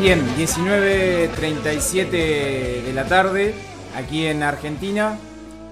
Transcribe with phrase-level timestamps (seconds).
[0.00, 3.54] Bien, 19.37 de la tarde,
[3.96, 5.18] aquí en Argentina.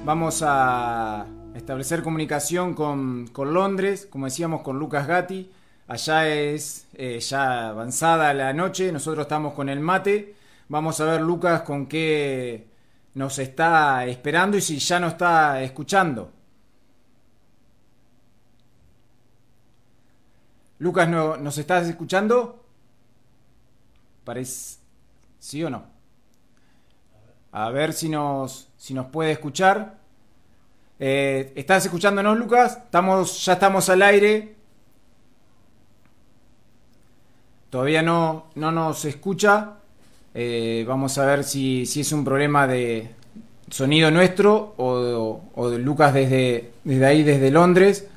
[0.05, 5.53] Vamos a establecer comunicación con, Londres, como decíamos, con Lucas Gatti.
[5.89, 10.35] Allá es eh, ya avanzada la noche, nosotros estamos con el mate.
[10.69, 12.67] Vamos a ver, Lucas, con qué
[13.13, 16.33] nos está esperando y si ya nos está escuchando.
[20.79, 22.64] Lucas, ¿nos estás escuchando?
[24.25, 24.79] Parece.
[25.39, 25.85] ¿Sí o no?
[27.53, 29.99] A ver si nos, si nos puede escuchar.
[30.99, 32.79] Eh, ¿Estás escuchándonos, Lucas?
[32.85, 34.55] Estamos, ya estamos al aire.
[37.69, 39.75] Todavía no, no nos escucha.
[40.33, 43.11] Eh, vamos a ver si, es un problema de
[43.71, 48.09] sonido nuestro o, de Lucas desde, desde ahí, desde Londres.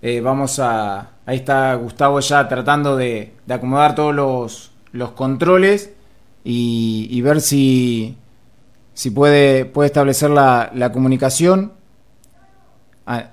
[0.00, 1.10] Eh, vamos a.
[1.26, 5.92] Ahí está Gustavo ya tratando de acomodar todos los, los controles
[6.44, 8.16] y, ver si,
[8.94, 11.72] si puede, puede establecer la, la comunicación.
[13.06, 13.32] Ah,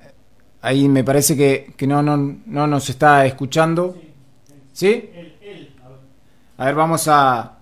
[0.62, 3.96] ahí me parece que, que no, no, no, nos está escuchando.
[4.72, 5.10] ¿Sí?
[6.58, 7.60] A ver, vamos a,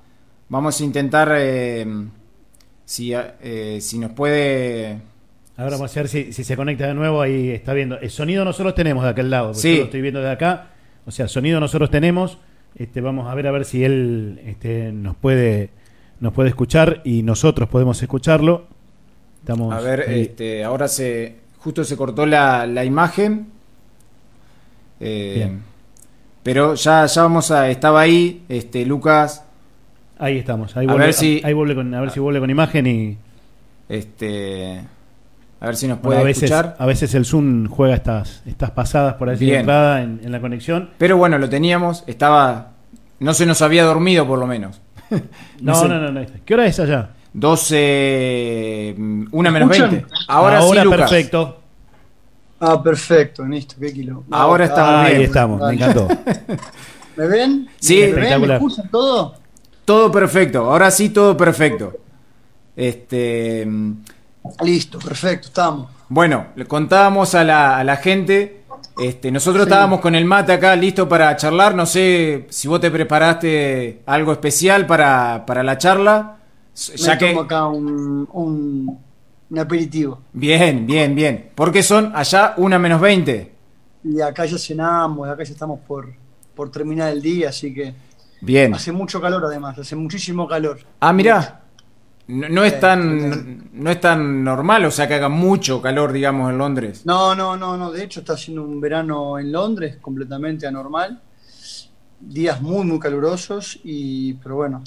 [0.47, 1.85] vamos a intentar eh,
[2.85, 4.99] si, eh, si nos puede...
[5.57, 7.21] Ahora vamos a ver si, si, se conecta de nuevo.
[7.21, 7.99] Ahí está viendo.
[7.99, 9.53] El sonido nosotros tenemos de aquel lado.
[9.53, 9.73] Sí.
[9.73, 10.69] Yo lo estoy viendo de acá.
[11.05, 12.37] O sea, sonido nosotros tenemos.
[12.75, 15.69] Este, vamos a ver a ver si él este, nos puede
[16.19, 18.67] nos puede escuchar y nosotros podemos escucharlo.
[19.39, 23.47] Estamos a ver, este, ahora se justo se cortó la, la imagen.
[24.99, 25.51] Eh,
[26.43, 27.69] pero ya, ya vamos a.
[27.69, 29.43] Estaba ahí, este, Lucas.
[30.19, 30.77] Ahí estamos.
[30.77, 33.17] Ahí vuelve, ver si, ahí vuelve con, a ver si vuelve con imagen y.
[33.89, 34.81] Este.
[35.61, 36.75] A ver si nos puede a veces, escuchar.
[36.79, 40.89] A veces el Zoom juega estas, estas pasadas por así de entrada en, la conexión.
[40.97, 42.71] Pero bueno, lo teníamos, estaba.
[43.19, 44.81] No se nos había dormido por lo menos.
[45.61, 47.11] no, no, no, no, ¿Qué hora es allá?
[47.33, 48.95] 12.
[49.31, 50.05] Una menos 20.
[50.27, 51.61] Ahora, Ahora sí, perfecto.
[52.59, 54.23] Ah, perfecto, listo, qué kilo.
[54.31, 56.07] Ahora estamos Ahí estamos, me encantó.
[57.17, 57.69] ¿Me ven?
[57.79, 58.41] Sí, ¿Me, ven?
[58.41, 59.35] ¿Me escuchan todo?
[59.85, 61.93] Todo perfecto, ahora sí todo perfecto.
[62.75, 63.67] Este
[64.63, 65.89] Listo, perfecto, estamos.
[66.09, 68.63] Bueno, le contábamos a la, a la gente.
[68.99, 71.75] Este, nosotros estábamos con el mate acá listo para charlar.
[71.75, 76.37] No sé si vos te preparaste algo especial para, para la charla.
[76.95, 77.29] Ya que...
[77.29, 80.21] tomo acá un, un, aperitivo.
[80.33, 81.51] Bien, bien, bien.
[81.55, 83.51] Porque son allá una menos 20.
[84.03, 86.13] Y acá ya cenamos, acá ya estamos por,
[86.55, 87.93] por terminar el día, así que.
[88.41, 88.73] Bien.
[88.73, 90.79] Hace mucho calor además, hace muchísimo calor.
[90.99, 91.61] Ah, mirá.
[92.31, 96.57] No, es tan no es tan normal, o sea que haga mucho calor, digamos, en
[96.57, 97.05] Londres.
[97.05, 97.91] No, no, no, no.
[97.91, 101.21] De hecho, está haciendo un verano en Londres completamente anormal.
[102.19, 104.83] Días muy, muy calurosos y, pero bueno,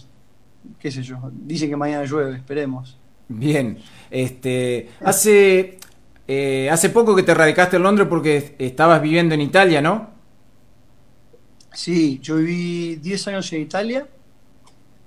[0.79, 1.19] qué sé yo.
[1.33, 2.97] Dicen que mañana llueve, esperemos.
[3.29, 3.79] Bien.
[4.11, 5.79] Este, hace
[6.27, 10.11] eh, hace poco que te radicaste en Londres porque estabas viviendo en Italia, ¿no?
[11.73, 14.07] Sí, yo viví 10 años en Italia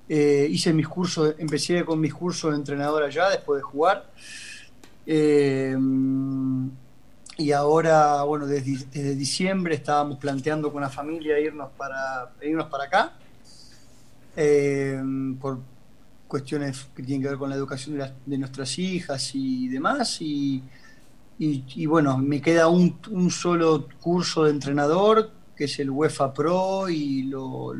[0.09, 4.11] eh, hice mis cursos, empecé con mis cursos de entrenador allá después de jugar.
[5.05, 5.75] Eh,
[7.39, 13.13] y ahora, bueno, desde, diciembre estábamos planteando con la familia irnos para, irnos para acá.
[14.35, 15.01] Eh,
[15.39, 15.59] por
[16.27, 20.19] cuestiones que tienen que ver con la educación de, nuestras hijas y demás.
[20.21, 20.63] Y,
[21.37, 26.87] y, bueno, me queda un, un, solo curso de entrenador que es el UEFA Pro
[26.87, 27.73] y lo,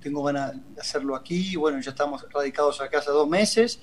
[0.00, 1.56] tengo ganas de hacerlo aquí.
[1.56, 3.80] Bueno, ya estamos radicados acá hace dos meses.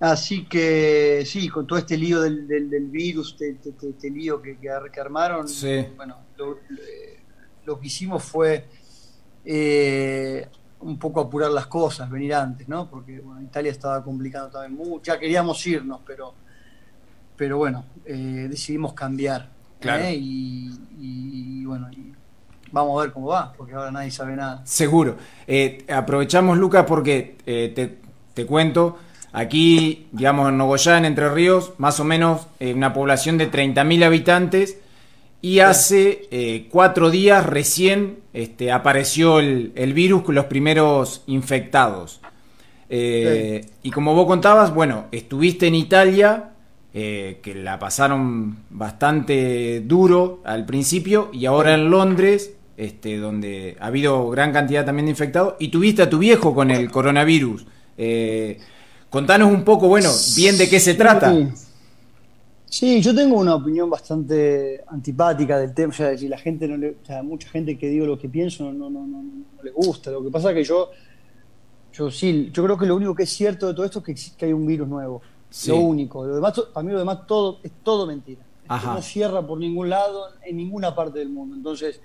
[0.00, 5.00] Así que sí, con todo este lío del, virus, este, este, este, lío que, que,
[5.00, 5.46] armaron,
[5.96, 6.18] bueno,
[7.64, 8.66] lo, que hicimos fue
[9.44, 10.48] eh,
[10.80, 12.90] un poco apurar las cosas, venir antes, ¿no?
[12.90, 16.34] Porque bueno, Italia estaba complicando también mucho, ya queríamos irnos, pero,
[17.36, 19.48] pero bueno, eh, decidimos cambiar.
[19.80, 20.14] ¿eh?
[20.18, 22.13] Y, y, bueno, y
[22.74, 24.60] vamos a ver cómo va, porque ahora nadie sabe nada.
[24.64, 25.16] Seguro.
[25.46, 27.96] Eh, aprovechamos, Lucas, porque eh,
[28.34, 28.98] te, cuento,
[29.32, 34.78] aquí, digamos, en Nogoyá, Entre Ríos, más o menos eh, una población de 30.000 habitantes,
[35.40, 42.22] y hace cuatro días recién este, apareció el, virus con los primeros infectados.
[42.88, 46.52] Y como vos contabas, bueno, estuviste en Italia,
[46.94, 54.28] que la pasaron bastante duro al principio, y ahora en Londres, este, donde ha habido
[54.30, 57.66] gran cantidad también de infectados, y tuviste a tu viejo con el coronavirus.
[57.96, 58.58] Eh,
[59.10, 61.32] contanos un poco, bueno, bien de qué se trata.
[62.66, 63.00] Sí.
[63.00, 67.48] yo tengo una opinión bastante antipática del tema, o sea, la gente no le, mucha
[67.48, 70.10] gente que digo lo que pienso no, no, no, no, le gusta.
[70.10, 70.90] Lo que pasa es que yo
[71.92, 74.46] Yo sí, yo creo que lo único que es cierto de todo esto es que,
[74.46, 75.22] hay un virus nuevo.
[75.68, 76.26] Lo único.
[76.26, 78.42] Lo demás, para mí lo demás todo es todo mentira.
[78.68, 81.54] No cierra por ningún lado, en ninguna parte del mundo.
[81.54, 82.00] Entonces,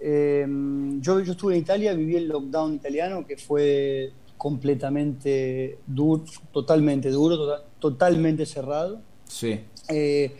[0.00, 7.10] em, yo, yo estuve en Italia, viví el lockdown italiano, que fue completamente duro, totalmente
[7.10, 9.00] duro, tota-, totalmente cerrado.
[9.24, 9.60] Sí.
[9.88, 10.32] Eh,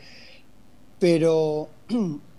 [0.98, 1.68] pero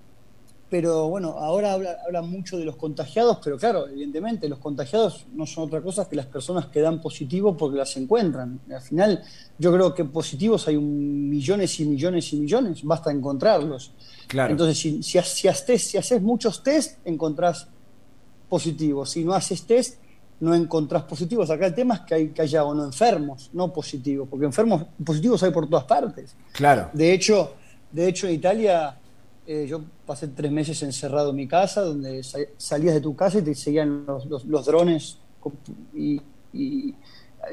[0.70, 5.66] pero bueno, ahora habla, mucho de los contagiados, pero claro, evidentemente los contagiados no son
[5.66, 8.60] otra cosa que las personas que dan positivo porque las encuentran.
[8.70, 9.24] Al final,
[9.58, 13.94] yo creo que positivos hay un millones y millones y millones, basta encontrarlos.
[14.28, 14.52] Claro.
[14.52, 15.48] Entonces, si, si, si
[15.98, 17.68] haces muchos test, encontrás
[18.50, 19.12] positivos.
[19.12, 20.00] Si no haces test,
[20.40, 21.50] no encontrás positivos.
[21.50, 24.84] Acá el tema es que, hay, que haya o no enfermos, no positivos, porque enfermos
[25.04, 26.36] positivos hay por todas partes.
[26.52, 26.90] Claro.
[26.94, 27.54] De hecho,
[27.92, 28.98] de hecho en Italia
[29.50, 32.22] eh, yo pasé tres meses encerrado en mi casa, donde
[32.58, 35.20] salías de tu casa y te seguían los, drones
[35.96, 36.22] y,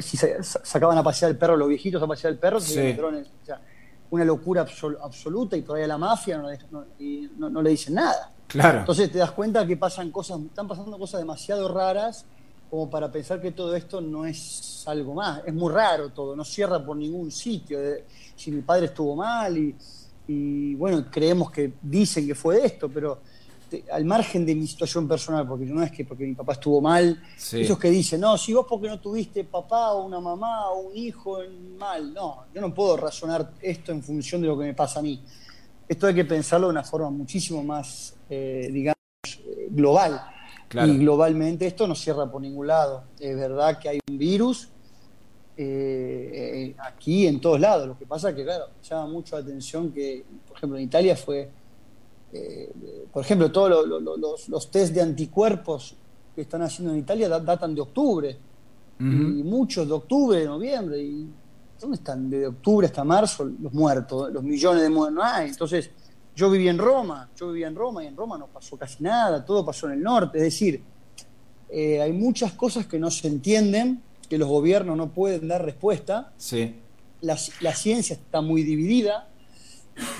[0.00, 2.58] si sacaban a pasear el perro, los viejitos a pasear el perro,
[2.96, 3.28] drones.
[4.10, 4.66] una locura
[5.02, 6.42] absoluta y todavía la mafia
[7.38, 8.32] no, le dicen nada.
[8.48, 8.80] Claro.
[8.80, 12.26] Entonces te das cuenta que pasan cosas, están pasando cosas demasiado raras
[12.70, 15.42] como para pensar que todo esto no es algo más.
[15.46, 17.80] Es muy raro todo, no cierra por ningún sitio.
[17.80, 18.04] Eh,
[18.34, 19.76] si mi padre estuvo mal y
[20.26, 23.20] y bueno, creemos que dicen que fue esto, pero
[23.90, 27.20] al margen de mi situación personal, porque no es que porque mi papá estuvo mal,
[27.36, 30.96] esos que dicen, no, si vos porque no tuviste papá o una mamá o un
[30.96, 31.38] hijo
[31.78, 35.02] mal, no, yo no puedo razonar esto en función de lo que me pasa a
[35.02, 35.22] mí.
[35.88, 40.20] Esto hay que pensarlo de una forma muchísimo más, eh, digamos, eh, global.
[40.72, 43.04] Y globalmente esto no cierra por ningún lado.
[43.20, 44.70] Es verdad que hay un virus
[45.56, 47.86] eh, aquí en todos lados.
[47.86, 51.16] Lo que pasa es que, claro, llama mucho la atención que, por ejemplo, en Italia
[51.16, 51.50] fue,
[52.32, 52.72] eh,
[53.12, 53.86] por ejemplo, todos
[54.48, 55.96] los, test de anticuerpos
[56.34, 58.38] que están haciendo en Italia datan de octubre.
[58.96, 61.02] Y muchos de octubre, de noviembre.
[61.02, 61.28] Y,
[61.80, 62.30] ¿Dónde están?
[62.30, 65.16] De octubre hasta marzo los muertos, los millones de muertos.
[65.16, 65.50] No hay.
[65.50, 65.90] Entonces,
[66.34, 69.44] yo viví en Roma, yo vivía en Roma y en Roma no pasó casi nada,
[69.44, 70.38] todo pasó en el norte.
[70.38, 70.82] Es decir,
[71.68, 74.02] eh, hay muchas cosas que no se entienden
[74.34, 76.32] que los gobiernos no pueden dar respuesta.
[76.38, 76.74] Sí.
[77.20, 79.28] La, ciencia está muy dividida.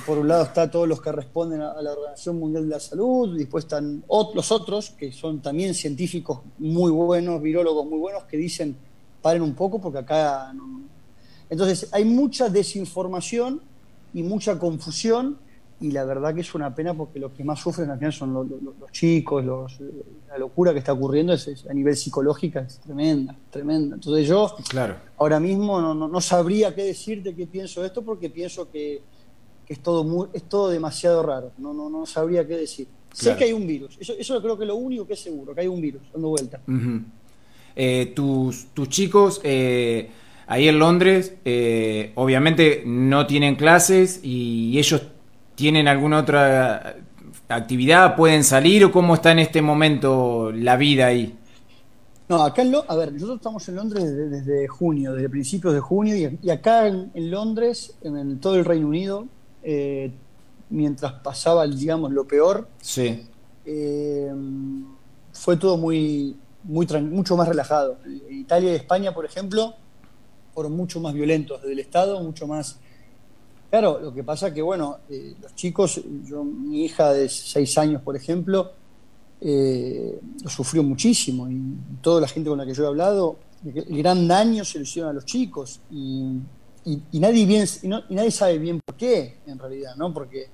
[0.06, 3.36] Por un lado está todos los que responden a, la Organización Mundial de la Salud,
[3.36, 8.76] después están los otros, que son también científicos muy buenos, virólogos muy buenos, que dicen,
[9.20, 10.54] paren un poco porque acá...
[11.50, 13.62] Entonces hay mucha desinformación
[14.12, 15.38] y mucha confusión
[15.84, 18.32] y la verdad que es una pena porque los que más sufren al final son
[18.32, 18.46] los,
[18.90, 19.78] chicos, los,
[20.30, 23.96] la locura que está ocurriendo es, a nivel psicológico es tremenda, tremenda.
[23.96, 24.96] Entonces yo claro.
[25.18, 29.02] ahora mismo no, no, sabría qué decirte qué pienso de esto porque pienso que,
[29.68, 32.88] es, todo muy, es todo demasiado raro, no, no, no sabría qué decir.
[33.12, 35.54] Sé que hay un virus, eso, eso creo que es lo único que es seguro,
[35.54, 36.60] que hay un virus dando vuelta.
[37.76, 39.42] Eh, tus, tus chicos...
[39.44, 40.08] Eh,
[40.46, 45.02] ahí en Londres, eh, obviamente no tienen clases y ellos
[45.54, 46.96] ¿Tienen alguna otra
[47.48, 48.16] actividad?
[48.16, 51.38] ¿Pueden salir o cómo está en este momento la vida ahí?
[52.28, 55.80] No, acá en Londres, a ver, nosotros estamos en Londres desde, junio, desde principios de
[55.80, 59.26] junio, y, acá en, Londres, en, todo el Reino Unido,
[59.62, 60.10] eh,
[60.70, 63.26] mientras pasaba, digamos, lo peor, sí.
[63.66, 64.32] Eh,
[65.32, 67.98] fue todo muy, muy mucho más relajado.
[68.30, 69.74] Italia y España, por ejemplo,
[70.54, 72.78] fueron mucho más violentos desde el Estado, mucho más
[73.74, 78.02] Claro, lo que pasa que, bueno, eh, los chicos, yo, mi hija de seis años,
[78.02, 78.70] por ejemplo,
[79.40, 81.60] eh, lo sufrió muchísimo y
[82.00, 85.10] toda la gente con la que yo he hablado, el gran daño se lo hicieron
[85.10, 86.38] a los chicos y,
[87.14, 90.14] nadie bien, y, nadie sabe bien por qué, en realidad, ¿no?
[90.14, 90.50] Porque,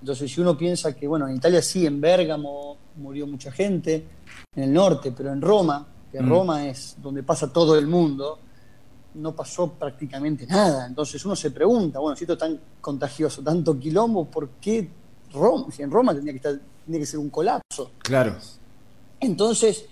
[0.00, 4.06] entonces, si uno piensa que, bueno, en Italia sí, en Bérgamo murió mucha gente,
[4.56, 6.26] en el norte, pero en Roma, que mm.
[6.26, 8.38] Roma es donde pasa todo el mundo,
[9.14, 10.86] no pasó prácticamente nada.
[10.86, 14.88] Entonces uno se pregunta, bueno, si esto es tan contagioso, tanto quilombo, ¿por qué
[15.32, 15.66] Roma?
[15.70, 17.92] Si en Roma tendría que, estar, que ser un colapso.
[17.98, 18.36] Claro.
[19.20, 19.86] Entonces,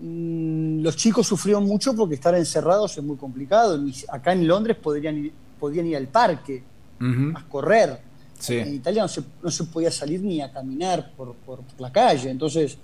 [0.00, 3.78] mm, los chicos sufrieron mucho porque estar encerrados es muy complicado.
[4.08, 6.62] Acá en Londres podrían ir, podían ir al parque
[7.34, 8.00] a correr.
[8.48, 12.30] En Italia no se, no se, podía salir ni a caminar por, por, la calle.
[12.30, 12.78] Entonces,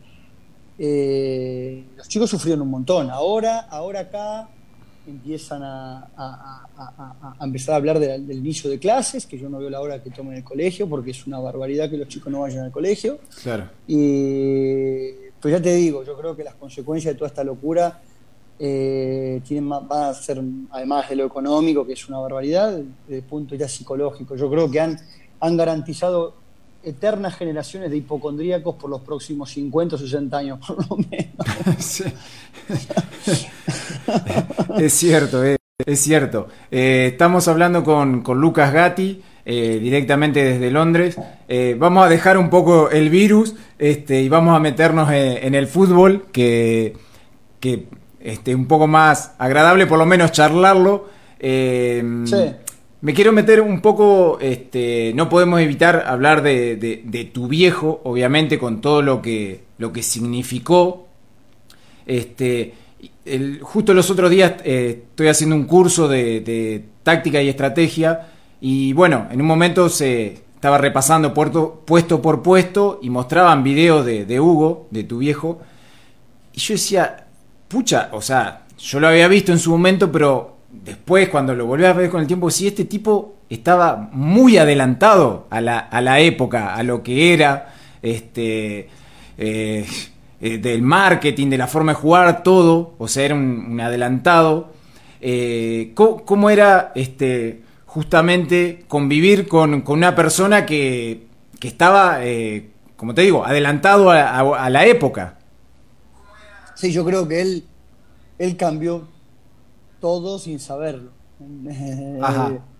[0.78, 3.10] eh, los chicos sufrieron un montón.
[3.10, 4.48] Ahora, ahora acá
[5.06, 6.66] empiezan a,
[7.40, 10.36] empezar a hablar del inicio de clases, que yo no veo la hora que tomen
[10.36, 13.18] el colegio, porque es una barbaridad que los chicos no vayan al colegio.
[13.42, 13.68] Claro.
[13.86, 18.00] Y pues ya te digo, yo creo que las consecuencias de toda esta locura
[18.58, 20.40] eh, tienen, van a ser,
[20.70, 22.70] además de lo económico, que es una barbaridad,
[23.06, 24.36] desde el punto ya psicológico.
[24.36, 24.98] Yo creo que han,
[25.40, 26.36] han garantizado
[26.84, 32.02] eternas generaciones de hipocondríacos por los próximos 50 o 60 años, por lo menos.
[34.78, 35.58] es cierto, es,
[36.00, 36.48] cierto.
[36.70, 39.22] Eh, estamos hablando con, Lucas Gatti.
[39.44, 41.18] Eh, directamente desde Londres.
[41.48, 45.66] Eh, vamos a dejar un poco el virus este, y vamos a meternos en, el
[45.66, 46.92] fútbol, que,
[47.58, 47.88] que
[48.20, 51.08] este, un poco más agradable, por lo menos charlarlo.
[51.40, 52.54] sí.
[53.02, 58.80] Me quiero meter un poco, este, no podemos evitar hablar de, tu viejo, obviamente, con
[58.80, 61.08] todo lo que, lo que significó.
[62.06, 62.74] Este,
[63.62, 68.28] justo los otros días eh, estoy haciendo un curso de, táctica y estrategia
[68.60, 74.24] y bueno, en un momento se estaba repasando puesto por puesto y mostraban videos de,
[74.24, 75.60] de Hugo, de tu viejo,
[76.52, 77.26] y yo decía,
[77.68, 81.84] pucha, o sea, yo lo había visto en su momento, pero después, cuando lo volví
[81.84, 86.20] a ver con el tiempo, sí, este tipo estaba muy adelantado a la, a la
[86.20, 88.88] época, a lo que era, este,
[89.38, 89.86] eh,
[90.42, 94.72] eh, del marketing, de la forma de jugar, todo, o sea, era un, adelantado.
[95.22, 101.26] Eh, ¿cómo, era este, justamente convivir con, una persona que,
[101.58, 102.18] que estaba,
[102.96, 105.38] como te digo, adelantado a, a, la época?
[106.74, 107.64] Sí, yo creo que él,
[108.38, 109.06] él cambió
[110.00, 111.12] todo sin saberlo.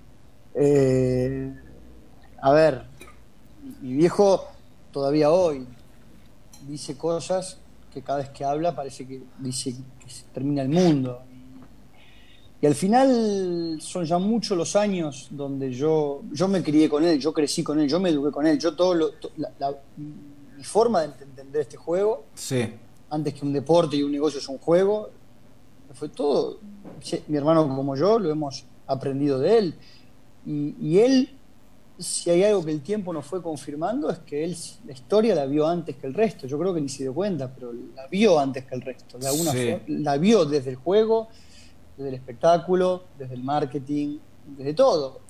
[0.55, 1.51] Eh,
[2.43, 2.83] a ver,
[3.81, 4.49] mi viejo
[4.93, 5.67] todavía hoy
[6.67, 7.59] dice cosas
[7.93, 11.23] que cada vez que habla parece que dice que se termina el mundo.
[12.61, 17.19] Y, al final son ya muchos los años donde yo, yo me crié con él,
[17.19, 19.11] yo crecí con él, yo me eduqué con él, yo todo lo,
[19.97, 22.27] mi forma de entender este juego,
[23.11, 25.11] antes que un deporte y un negocio es un juego,
[25.95, 26.61] fue todo,
[27.27, 29.75] mi hermano como yo, lo hemos aprendido de él.
[30.45, 31.31] Y, él,
[32.03, 34.57] si hay algo que el tiempo nos fue confirmando, es que él
[34.87, 36.47] la historia la vio antes que el resto.
[36.47, 39.19] Yo creo que ni se dio cuenta, pero la vio antes que el resto.
[39.19, 39.53] De alguna
[39.87, 41.29] la vio desde el juego,
[41.97, 45.21] desde el espectáculo, desde el marketing, desde todo.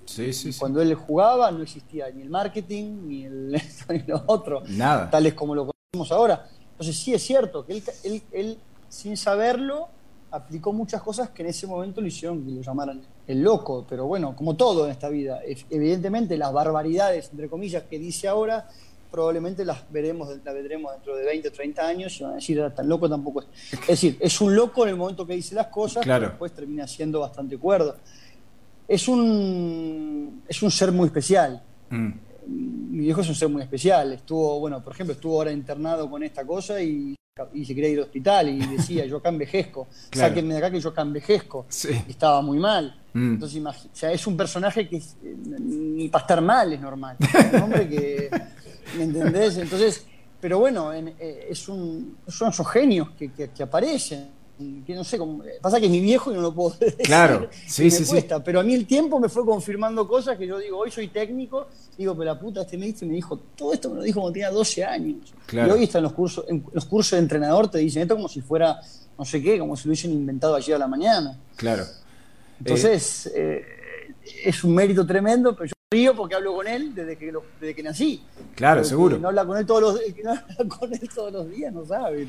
[0.58, 3.52] Cuando él jugaba no existía ni el marketing, ni, el,
[3.88, 5.10] ni lo otro, Nada.
[5.10, 6.48] tales como lo conocemos ahora.
[6.72, 9.88] Entonces sí es cierto que él, él, él sin saberlo,
[10.30, 14.06] aplicó muchas cosas que en ese momento lo hicieron que lo llamaran el loco, pero
[14.06, 18.68] bueno, como todo en esta vida, evidentemente las barbaridades, entre comillas, que dice ahora,
[19.10, 22.58] probablemente las veremos, las veremos dentro de 20 o 30 años y van a decir,
[22.58, 23.46] era tan loco tampoco es.
[23.72, 26.86] Es decir, es un loco en el momento que dice las cosas, pero después termina
[26.88, 27.96] siendo bastante cuerdo.
[28.88, 31.62] Es un, es un ser muy especial.
[31.90, 32.10] Mm.
[32.46, 34.12] Mi viejo es un ser muy especial.
[34.12, 37.14] Estuvo, bueno, por ejemplo, estuvo ahora internado con esta cosa y
[37.54, 40.80] y se quería ir al hospital y decía, yo acá envejezco, sáquenme de acá que
[40.80, 41.66] yo acá envejezco.
[42.06, 42.94] Estaba muy mal.
[43.14, 43.34] Mm.
[43.34, 47.16] Entonces, o sea, es un personaje que ni para estar mal es normal.
[47.54, 48.30] un hombre que,
[48.98, 49.56] ¿me entendés?
[49.56, 50.06] Entonces,
[50.40, 54.28] pero bueno, eh, es un, son esos genios que, que aparecen
[54.86, 57.04] que no sé, cómo, pasa que es mi viejo y no lo puedo decir.
[57.04, 58.24] Claro, sí, sí, sí.
[58.44, 61.68] Pero a mí el tiempo me fue confirmando cosas que yo digo, hoy soy técnico,
[61.96, 64.50] digo, pero la puta, este me me dijo, todo esto me lo dijo cuando tenía
[64.50, 65.32] 12 años.
[65.52, 68.28] Y hoy está en los cursos, en los cursos de entrenador, te dicen esto como
[68.28, 68.80] si fuera,
[69.18, 71.38] no sé qué, como si lo hubiesen inventado ayer a la mañana.
[71.56, 71.84] Claro.
[72.58, 73.64] Entonces, eh,
[74.44, 77.82] es un mérito tremendo, pero yo río porque hablo con él desde que, desde que
[77.82, 78.22] nací.
[78.54, 79.18] Claro, seguro.
[79.18, 82.26] no habla con él todos los, no habla con él todos los días, no sabe.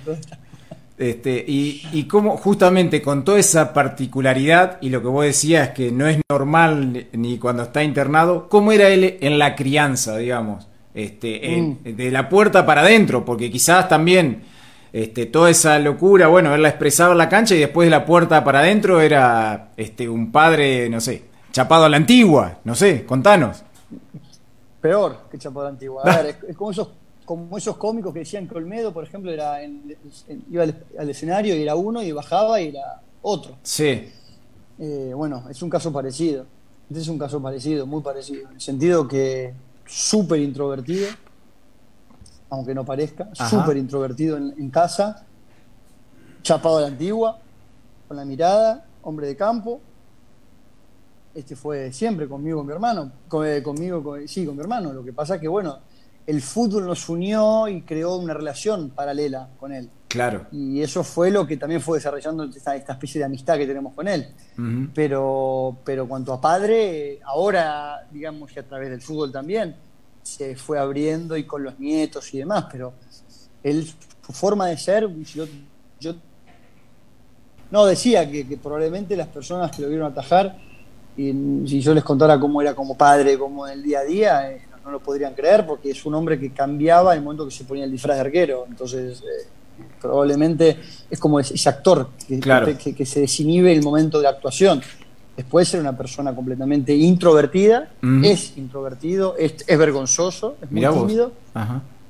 [0.98, 5.92] Este, y, y cómo justamente con toda esa particularidad y lo que vos decías que
[5.92, 10.68] no es normal ni cuando está internado, ¿cómo era él en la crianza, digamos?
[10.94, 11.96] Este, mm.
[11.96, 14.44] de la puerta para adentro, porque quizás también
[14.94, 18.06] este, toda esa locura, bueno, él la expresaba en la cancha y después de la
[18.06, 23.04] puerta para adentro era este, un padre, no sé, chapado a la antigua, no sé,
[23.04, 23.64] contanos.
[24.80, 26.04] Peor que chapado a la antigua.
[26.06, 26.90] A ver, es como esos
[27.26, 29.60] como esos cómicos que decían que Olmedo, por ejemplo, era
[30.50, 33.58] iba al, escenario y era uno y bajaba y era otro.
[33.64, 34.10] Sí.
[34.80, 36.46] Eh, bueno, es un caso parecido.
[36.90, 38.50] Este es un caso parecido, muy parecido.
[38.50, 39.54] En el sentido que
[39.86, 41.08] súper introvertido,
[42.50, 45.26] aunque no parezca, súper introvertido en, casa,
[46.44, 47.40] chapado a la antigua,
[48.08, 49.80] con la mirada, hombre de campo.
[51.34, 53.12] Este fue siempre conmigo, con mi hermano.
[53.44, 54.94] Eh, conmigo, sí, con mi hermano.
[54.94, 55.80] Lo que pasa es que, bueno,
[56.26, 59.90] el fútbol nos unió y creó una relación paralela con él.
[60.08, 60.46] Claro.
[60.52, 64.08] Y eso fue lo que también fue desarrollando esta, especie de amistad que tenemos con
[64.08, 64.28] él.
[64.94, 69.76] pero, pero cuanto a padre, ahora, digamos que a través del fútbol también,
[70.22, 72.94] se fue abriendo y con los nietos y demás, pero
[73.62, 73.86] él,
[74.26, 75.46] su forma de ser, yo,
[77.72, 80.58] no decía que, probablemente las personas que lo vieron atajar,
[81.18, 81.32] y
[81.68, 84.62] si yo les contara cómo era como padre, como en el día a día, eh,
[84.84, 87.64] no lo podrían creer porque es un hombre que cambiaba en el momento que se
[87.64, 88.66] ponía el disfraz de arquero.
[88.68, 89.48] Entonces, eh,
[90.02, 90.78] probablemente
[91.10, 94.82] es como ese actor que, que, se desinhibe el momento de la actuación.
[95.36, 97.90] Después ser una persona completamente introvertida,
[98.24, 101.32] es introvertido, es, vergonzoso, es muy tímido.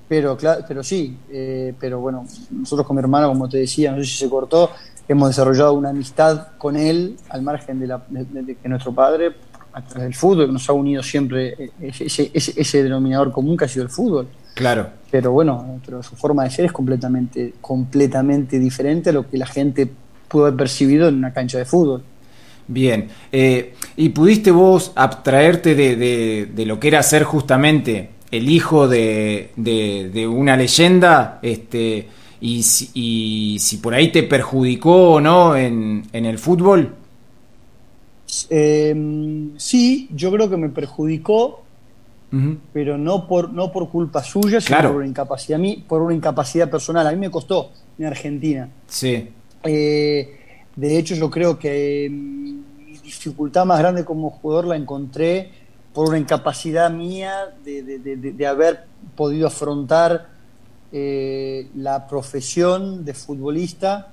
[0.09, 3.97] Pero, claro, pero sí, eh, pero bueno, nosotros con mi hermano, como te decía, no
[3.99, 4.69] sé si se cortó,
[5.07, 8.03] hemos desarrollado una amistad con él al margen de, la,
[8.61, 9.33] que nuestro padre,
[9.73, 13.57] a través del fútbol, que nos ha unido siempre eh, ese, ese, ese, denominador común
[13.57, 14.27] que ha sido el fútbol.
[14.53, 14.87] Claro.
[15.09, 19.47] Pero bueno, pero su forma de ser es completamente, completamente diferente a lo que la
[19.47, 19.89] gente
[20.27, 22.03] pudo haber percibido en una cancha de fútbol.
[22.67, 28.49] Bien, eh, ¿y pudiste vos abstraerte de, de, de, lo que era ser justamente el
[28.49, 31.39] hijo de, de una leyenda?
[31.41, 32.07] Este,
[32.43, 32.61] y,
[32.93, 36.93] y, si por ahí te perjudicó o no en, en el fútbol.
[38.49, 41.61] Em, sí, yo creo que me perjudicó,
[42.71, 47.05] pero no por, no por culpa suya, sino por, una incapacidad, por una incapacidad personal.
[47.05, 48.69] A mí me costó en Argentina.
[48.87, 49.29] Sí.
[49.63, 50.39] Eh,
[50.75, 55.51] de hecho, yo creo que mi dificultad más grande como jugador la encontré
[55.93, 58.85] por una incapacidad mía de, de haber
[59.15, 60.33] podido afrontar
[60.95, 64.11] eh, la profesión de futbolista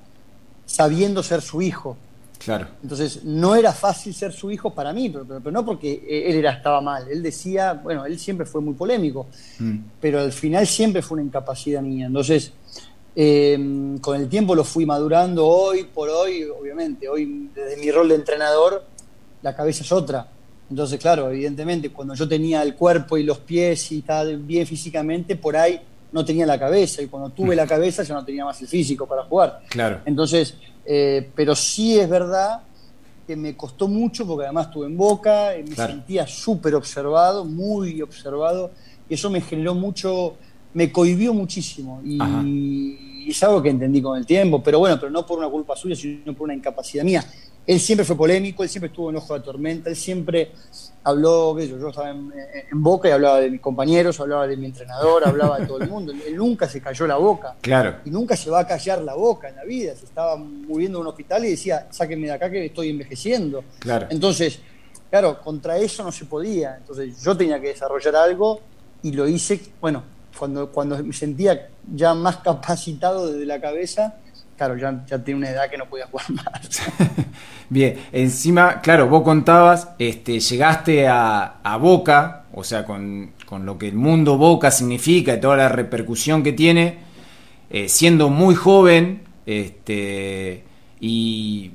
[0.65, 1.95] sabiendo ser su hijo.
[2.43, 2.67] Claro.
[2.81, 6.81] Entonces, no era fácil ser su hijo para mí, pero, no porque él era, estaba
[6.81, 7.07] mal.
[7.07, 9.27] Él decía, bueno, él siempre fue muy polémico,
[9.59, 9.77] mm.
[9.99, 12.07] pero al final siempre fue una incapacidad mía.
[12.07, 12.51] Entonces,
[13.15, 17.07] em, con el tiempo lo fui madurando hoy por hoy, obviamente.
[17.07, 18.85] Hoy, desde mi rol de entrenador,
[19.43, 20.27] la cabeza es otra.
[20.67, 25.35] Entonces, claro, evidentemente, cuando yo tenía el cuerpo y los pies y estaba bien físicamente,
[25.35, 25.79] por ahí
[26.11, 29.05] no tenía la cabeza y cuando tuve la cabeza ya no tenía más el físico
[29.05, 29.61] para jugar.
[29.69, 29.99] Claro.
[30.05, 32.61] Entonces, eh, pero sí es verdad
[33.25, 38.01] que me costó mucho porque además estuve en Boca, y me sentía súper observado, muy
[38.01, 38.71] observado,
[39.07, 40.35] y eso me generó mucho,
[40.73, 42.01] me cohibió muchísimo.
[42.03, 45.47] Y, y, es algo que entendí con el tiempo, pero bueno, pero no por una
[45.47, 47.23] culpa suya, sino por una incapacidad mía
[47.67, 50.51] él siempre fue polémico, él siempre estuvo en ojo de tormenta, él siempre
[51.03, 52.31] habló, yo, yo estaba en,
[52.73, 56.11] boca y hablaba de mis compañeros, hablaba de mi entrenador, hablaba de todo el mundo.
[56.11, 57.55] Él, nunca se cayó la boca.
[57.61, 57.97] Claro.
[58.05, 59.95] Y nunca se va a callar la boca en la vida.
[59.95, 63.63] Se estaba muriendo en un hospital y decía, sáquenme de acá que estoy envejeciendo.
[63.79, 64.07] Claro.
[64.09, 64.59] Entonces,
[65.09, 66.77] claro, contra eso no se podía.
[66.77, 68.61] Entonces yo tenía que desarrollar algo
[69.03, 70.03] y lo hice, bueno,
[70.37, 74.15] cuando, cuando me sentía ya más capacitado desde la cabeza
[74.61, 76.83] claro, ya, ya tiene una edad que no podía jugar más.
[77.69, 83.95] Bien, encima, claro, vos contabas, este, llegaste a, Boca, o sea, con, lo que el
[83.95, 86.99] mundo Boca significa y toda la repercusión que tiene,
[87.71, 90.63] eh, siendo muy joven, este,
[90.99, 91.71] y,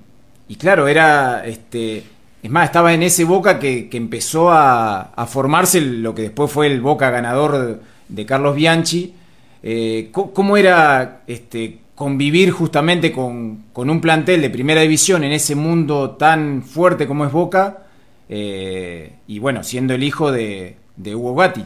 [0.56, 2.04] claro, era, este,
[2.40, 6.80] es más, estaba en ese Boca que, empezó a, formarse lo que después fue el
[6.80, 9.12] Boca ganador de, Carlos Bianchi.
[9.60, 16.12] Eh, ¿Cómo era este, convivir justamente con, un plantel de primera división en ese mundo
[16.12, 17.86] tan fuerte como es Boca,
[18.28, 21.64] eh, y bueno, siendo el hijo de, Hugo Gatti.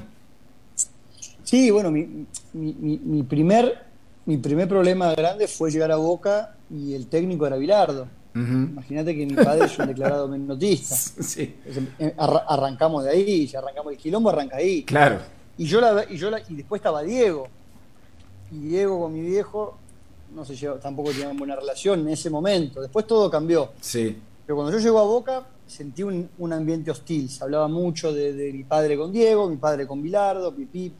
[1.42, 3.84] Sí, bueno, mi, mi, primer,
[4.24, 8.06] mi primer problema grande fue llegar a Boca y el técnico era Bilardo.
[8.32, 10.94] Imagínate que mi padre es un declarado menotista.
[11.98, 14.84] Eh, arrancamos de ahí, si arrancamos el quilombo, arranca ahí.
[14.84, 15.18] Claro.
[15.58, 17.48] Y yo la, y yo y después estaba Diego.
[18.52, 19.76] Y Diego con mi viejo
[20.34, 22.80] no se lleva, tampoco tenían buena relación en ese momento.
[22.80, 23.70] Después todo cambió.
[23.80, 24.18] Sí.
[24.46, 27.28] Pero cuando yo llego a Boca, sentí un, ambiente hostil.
[27.28, 30.92] Se hablaba mucho de, mi padre con Diego, mi padre con Bilardo, Pipi.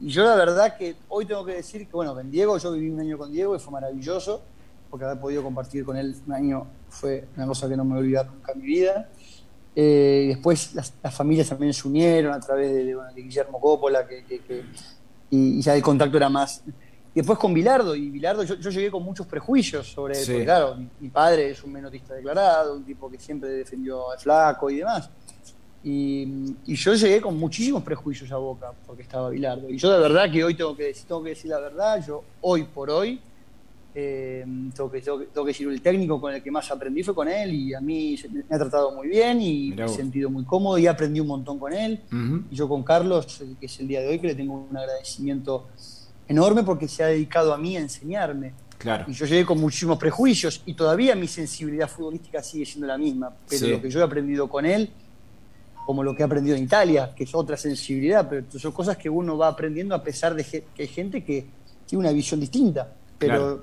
[0.00, 2.90] Y yo la verdad que hoy tengo que decir que, bueno, con Diego, yo viví
[2.90, 4.42] un año con Diego y fue maravilloso,
[4.90, 7.98] porque haber podido compartir con él un año fue una cosa que no me voy
[7.98, 9.08] a olvidar nunca en mi vida.
[9.74, 14.24] Eh, después las, familias también se unieron a través de, Guillermo Coppola, que,
[15.30, 16.64] y, ya el contacto era más,
[17.18, 21.50] después con Bilardo, y Bilardo yo, llegué con muchos prejuicios sobre él, claro, mi, padre
[21.50, 25.10] es un menotista declarado, un tipo que siempre defendió al flaco y demás.
[25.82, 29.68] Y, yo llegué con muchísimos prejuicios a boca porque estaba Bilardo.
[29.68, 32.22] Y yo de verdad que hoy tengo que decir, tengo que decir la verdad, yo
[32.40, 33.20] hoy por hoy
[33.94, 34.44] eh,
[34.76, 37.52] tengo, que, tengo, que, decir, el técnico con el que más aprendí fue con él
[37.52, 40.86] y a mí me ha tratado muy bien y me he sentido muy cómodo y
[40.86, 42.00] aprendí un montón con él.
[42.48, 45.66] Y yo con Carlos, que es el día de hoy, que le tengo un agradecimiento
[46.28, 48.52] enorme porque se ha dedicado a mí a enseñarme.
[48.76, 49.06] Claro.
[49.08, 53.32] Y yo llegué con muchísimos prejuicios y todavía mi sensibilidad futbolística sigue siendo la misma.
[53.48, 54.90] Pero lo que yo he aprendido con él,
[55.84, 59.10] como lo que he aprendido en Italia, que es otra sensibilidad, pero son cosas que
[59.10, 61.46] uno va aprendiendo a pesar de que hay gente que
[61.86, 62.92] tiene una visión distinta.
[63.18, 63.62] Pero,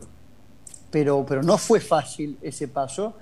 [0.91, 3.15] pero, pero no fue fácil ese paso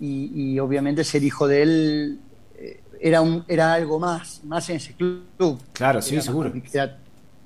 [0.00, 2.20] y, obviamente ser hijo de él
[2.56, 5.60] eh, era, un, era algo más, más en ese club.
[5.72, 6.52] Claro, sí, seguro.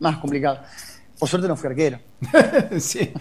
[0.01, 0.61] Más complicado.
[1.23, 2.01] Por suerte no fui arquero.
[2.81, 3.13] sí.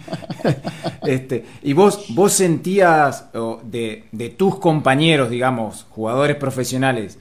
[1.06, 3.26] este, y vos, vos sentías
[3.62, 7.16] de, de, tus compañeros, digamos, jugadores profesionales,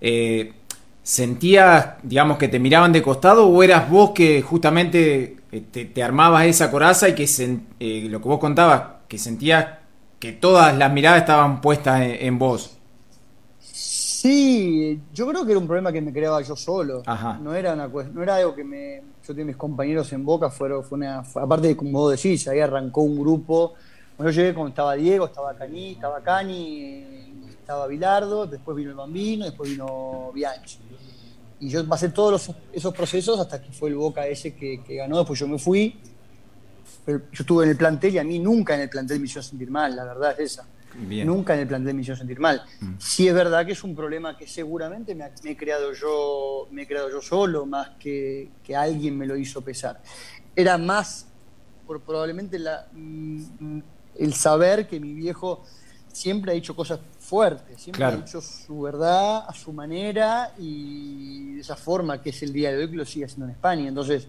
[0.00, 0.54] eh,
[1.02, 5.60] ¿sentías, digamos, que te miraban de costado o eras vos que justamente eh,
[5.92, 7.28] te, armabas esa coraza y que
[7.78, 9.66] eh, lo que vos contabas, que sentías
[10.18, 12.78] que todas las miradas estaban puestas en vos?
[14.22, 17.02] Sí, yo creo que era un problema que me creaba yo solo.
[17.42, 19.02] No era una no era algo que me.
[19.26, 21.24] Yo tenía mis compañeros en Boca, fueron, fue una.
[21.34, 23.74] aparte de como vos decís, ahí arrancó un grupo.
[24.16, 27.04] Bueno, yo llegué cuando estaba Diego, estaba Cani, estaba Cani,
[27.50, 30.78] estaba Bilardo, después vino el Bambino, después vino Bianchi.
[31.58, 35.36] Y yo pasé todos esos procesos hasta que fue el Boca ese que, ganó, después
[35.36, 35.98] yo me fui.
[37.08, 39.68] yo estuve en el plantel y a mí nunca en el plantel me hizo sentir
[39.68, 40.64] mal, la verdad es esa.
[40.94, 42.62] Nunca en el plantel me hizo sentir mal.
[42.80, 42.94] Mm.
[42.98, 46.86] Sí es verdad que es un problema que seguramente me, he creado yo, me he
[46.86, 50.02] creado yo solo, más que, que alguien me lo hizo pesar.
[50.54, 51.26] Era más
[51.86, 53.80] por probablemente la, mm,
[54.16, 55.64] el saber que mi viejo
[56.12, 61.60] siempre ha dicho cosas fuertes, siempre ha dicho su verdad a su manera y de
[61.60, 63.88] esa forma que es el día de hoy que lo sigue haciendo en España.
[63.88, 64.28] Entonces,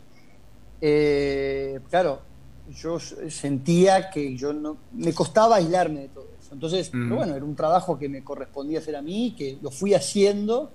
[0.80, 2.22] eh, claro,
[2.70, 7.98] yo sentía que yo no me costaba aislarme de todo entonces, bueno, era un trabajo
[7.98, 10.72] que me correspondía hacer a mí, que lo fui haciendo,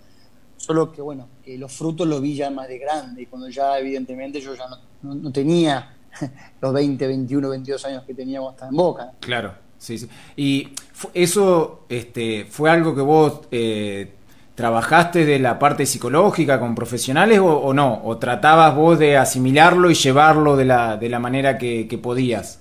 [0.56, 3.78] solo que bueno, que los frutos los vi ya más de grande, y cuando ya
[3.78, 4.64] evidentemente yo ya
[5.02, 5.94] no, tenía
[6.60, 9.12] los 20, 21, 22 años que teníamos hasta en Boca.
[9.20, 10.08] Claro, sí, sí.
[10.36, 10.68] Y
[11.14, 14.14] eso este, fue algo que vos eh,
[14.56, 19.94] trabajaste de la parte psicológica con profesionales o, no, o tratabas vos de asimilarlo y
[19.94, 22.60] llevarlo de la, de la manera que, que podías.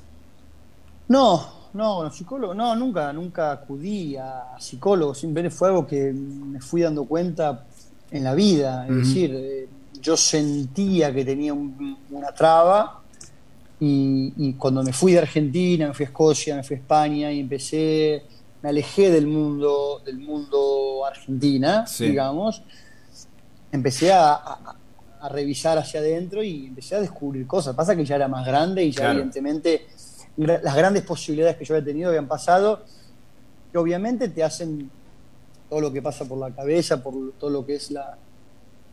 [1.08, 6.82] No, no, psicólogo, no, nunca, nunca acudí a psicólogo, simplemente fue algo que me fui
[6.82, 7.66] dando cuenta
[8.12, 9.68] en la vida, es decir, eh,
[10.02, 13.02] yo sentía que tenía una traba
[13.80, 17.40] y, cuando me fui de Argentina, me fui a Escocia, me fui a España y
[17.40, 18.24] empecé,
[18.62, 22.64] me alejé del mundo, del mundo argentina, digamos,
[23.72, 24.74] empecé a,
[25.30, 27.76] revisar hacia adentro y empecé a descubrir cosas.
[27.76, 29.88] Pasa que ya era más grande y ya evidentemente
[30.38, 32.84] las grandes posibilidades que yo había tenido habían pasado,
[33.72, 34.90] que obviamente te hacen
[35.70, 38.18] todo lo que pasa por la cabeza, por todo lo que es la,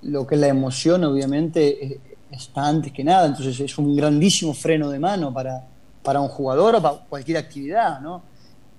[0.03, 3.27] lo que es la emoción, obviamente, eh, está antes que nada.
[3.27, 5.65] Entonces es un grandísimo freno de mano para,
[6.03, 8.23] para un jugador o para cualquier actividad, ¿no?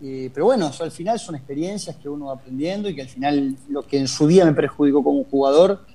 [0.01, 3.55] Eh, pero bueno, al final son experiencias que uno va aprendiendo y que al final
[3.69, 5.85] lo que en su día me perjudicó como jugador,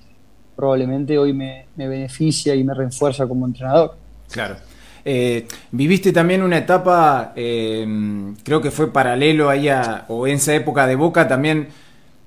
[0.55, 3.95] probablemente hoy me, me beneficia y me refuerza como entrenador.
[4.29, 4.55] Claro.
[5.03, 9.67] Eh, viviste también una etapa, eh, creo que fue paralelo ahí
[10.07, 11.67] o en esa época de Boca también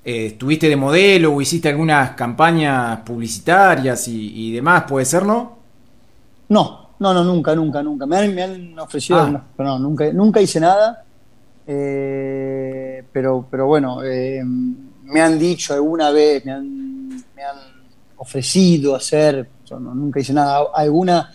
[0.03, 5.55] eh, estuviste de modelo o hiciste algunas campañas publicitarias y, demás, ¿puede ser, no?
[6.49, 8.05] No, no, no, nunca, nunca, nunca.
[8.05, 9.43] Me han, ofrecido, ah.
[9.55, 11.03] pero no, nunca, nunca hice nada.
[11.65, 17.57] pero, pero bueno, me han dicho alguna vez, me han, me han
[18.17, 21.31] ofrecido hacer, nunca hice nada, alguna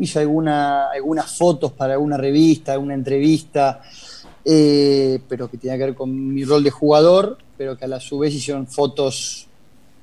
[0.00, 3.80] hice alguna, algunas fotos para alguna revista, alguna entrevista,
[4.44, 8.00] eh, pero que tenía que ver con mi rol de jugador, pero que a la
[8.00, 9.46] su vez hicieron fotos,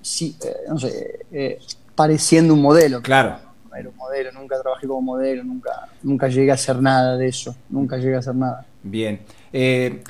[0.02, 1.60] sí, eh, no sé, eh,
[1.96, 3.02] pareciendo un modelo.
[3.02, 3.38] Claro.
[3.76, 7.56] era un modelo, nunca trabajé como modelo, nunca, nunca llegué a hacer nada de eso,
[7.70, 8.66] nunca llegué a hacer nada.
[8.84, 9.20] Bien.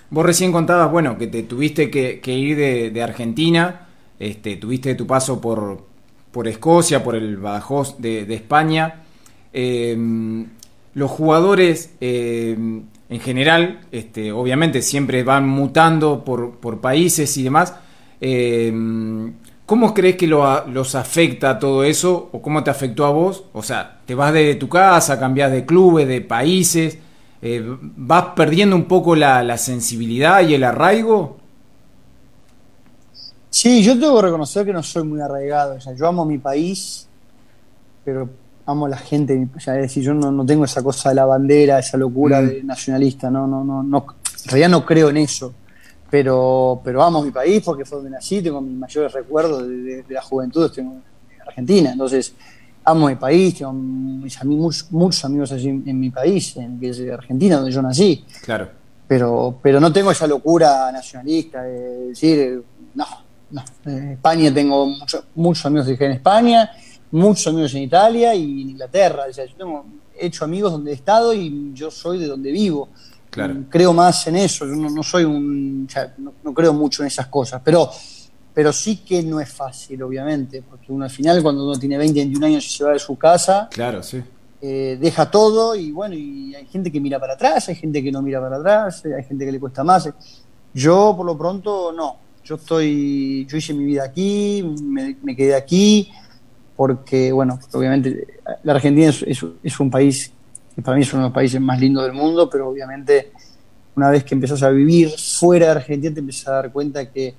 [0.10, 3.88] vos recién contabas, bueno, que te tuviste que, ir de, Argentina,
[4.20, 5.84] este, tuviste tu paso por,
[6.32, 9.04] por Escocia, por el Badajoz de, de España.
[9.60, 10.46] Em,
[10.93, 17.74] los jugadores em, en general, este, obviamente siempre van mutando por, países y demás.
[18.22, 19.34] Em,
[19.65, 22.30] ¿Cómo crees que los afecta todo eso?
[22.34, 23.46] ¿O cómo te afectó a vos?
[23.54, 27.00] O sea, te vas de tu casa, cambias de clubes, de países,
[27.41, 31.38] eh, ¿vas perdiendo un poco la, sensibilidad y el arraigo?
[33.50, 35.80] Sí, yo tengo que reconocer que no soy muy arraigado.
[35.98, 37.08] Yo amo mi país,
[38.06, 38.30] pero
[38.67, 41.97] amo a la gente, es decir, yo no, tengo esa cosa de la bandera, esa
[41.97, 42.47] locura mm.
[42.47, 44.06] de nacionalista, no, no, no, no,
[44.43, 45.53] en realidad no creo en eso,
[46.10, 50.21] pero, pero amo mi país porque fue donde nací, tengo mis mayores recuerdos de, la
[50.21, 51.01] juventud, estoy en
[51.45, 52.34] Argentina, entonces
[52.84, 57.01] amo mi país, tengo mis amigos, muchos amigos allí en, mi país, en, que es
[57.10, 58.25] Argentina, donde yo nací.
[58.43, 58.69] Claro.
[59.08, 62.63] Pero, pero no tengo esa locura nacionalista de decir,
[62.95, 63.06] no,
[63.51, 63.63] no.
[63.86, 64.93] En España tengo
[65.36, 66.69] muchos amigos que en España
[67.12, 69.26] muchos amigos en Italia y en Inglaterra.
[69.30, 69.86] O sea, yo tengo
[70.17, 72.89] hecho amigos donde he estado y yo soy de donde vivo.
[73.30, 73.56] Claro.
[73.70, 75.88] Creo más en eso, yo no, soy un.
[76.43, 77.89] no, creo mucho en esas cosas, pero,
[78.54, 82.20] pero sí que no es fácil, obviamente, porque uno al final, cuando uno tiene 20,
[82.20, 84.24] 21 años y se va de su casa, claro, sí.
[84.62, 88.12] eh, deja todo y bueno, y hay gente que mira para atrás, hay gente que
[88.12, 90.10] no mira para atrás, hay gente que le cuesta más.
[90.74, 92.17] Yo por lo pronto no,
[92.48, 96.10] yo estoy, yo hice mi vida aquí, me, quedé aquí,
[96.78, 100.32] porque bueno, obviamente la Argentina es, un país
[100.76, 103.32] que para mí es uno de los países más lindos del mundo, pero obviamente
[103.96, 107.34] una vez que empezás a vivir fuera de Argentina te empiezas a dar cuenta que,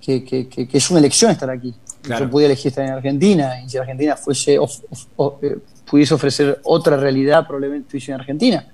[0.00, 1.74] que, es una elección estar aquí.
[2.04, 7.44] Yo pude elegir estar en Argentina y si Argentina fuese eh, pudiese ofrecer otra realidad,
[7.44, 8.64] probablemente estuviese en Argentina,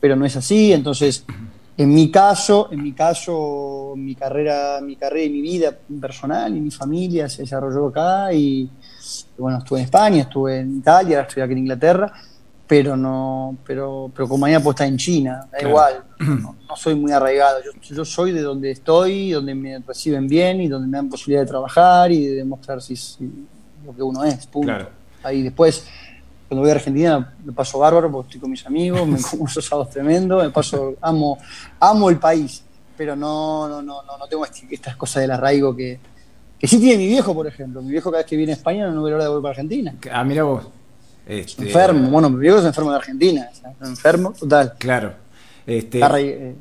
[0.00, 1.24] pero no es así, entonces
[1.78, 6.60] en mi caso, en mi caso, mi carrera, mi carrera y mi vida personal y
[6.60, 8.68] mi familia se desarrolló acá y
[9.40, 12.12] bueno, estuve en España, estuve en Italia, ahora estoy aquí en Inglaterra,
[12.66, 17.10] pero no, pero, pero como mañana puedo estar en China, da igual, no, soy muy
[17.10, 21.42] arraigado, yo, soy de donde estoy, donde me reciben bien y donde me dan posibilidad
[21.42, 22.94] de trabajar y de demostrar si,
[23.84, 24.72] lo que uno es, punto.
[25.22, 25.84] Ahí después
[26.50, 29.56] cuando voy a Argentina me paso bárbaro porque estoy con mis amigos, me como unos
[29.56, 31.38] asados tremendos, me paso, amo,
[31.78, 32.64] amo el país,
[32.96, 36.00] pero no, no, no, no, tengo estas cosas del arraigo que,
[36.60, 37.80] que sí tiene mi viejo, por ejemplo.
[37.80, 39.50] Mi viejo cada vez que viene a España no ve la hora de volver a
[39.50, 39.94] Argentina.
[40.12, 40.68] Ah, mira vos.
[41.26, 41.64] Este...
[41.64, 43.48] Enfermo, bueno, mi viejo es enfermo de Argentina,
[43.82, 44.74] enfermo, total.
[44.78, 45.14] Claro.
[45.66, 46.00] Este...
[46.00, 46.54] Eh.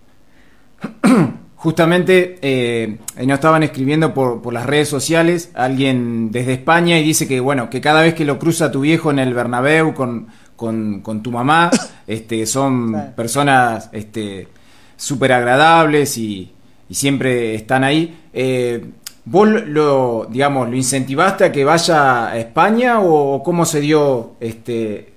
[1.60, 7.42] Justamente eh, nos estaban escribiendo por, las redes sociales alguien desde España y dice que
[7.42, 11.32] bueno que cada vez que lo cruza tu viejo en el Bernabéu con, con, tu
[11.32, 11.70] mamá
[12.08, 14.48] este, son personas este,
[14.96, 16.54] súper agradables y,
[16.90, 18.18] siempre están ahí.
[18.34, 18.84] Eh,
[19.32, 25.14] ¿Vos lo, digamos, lo incentivaste a que vaya a España o cómo se dio este,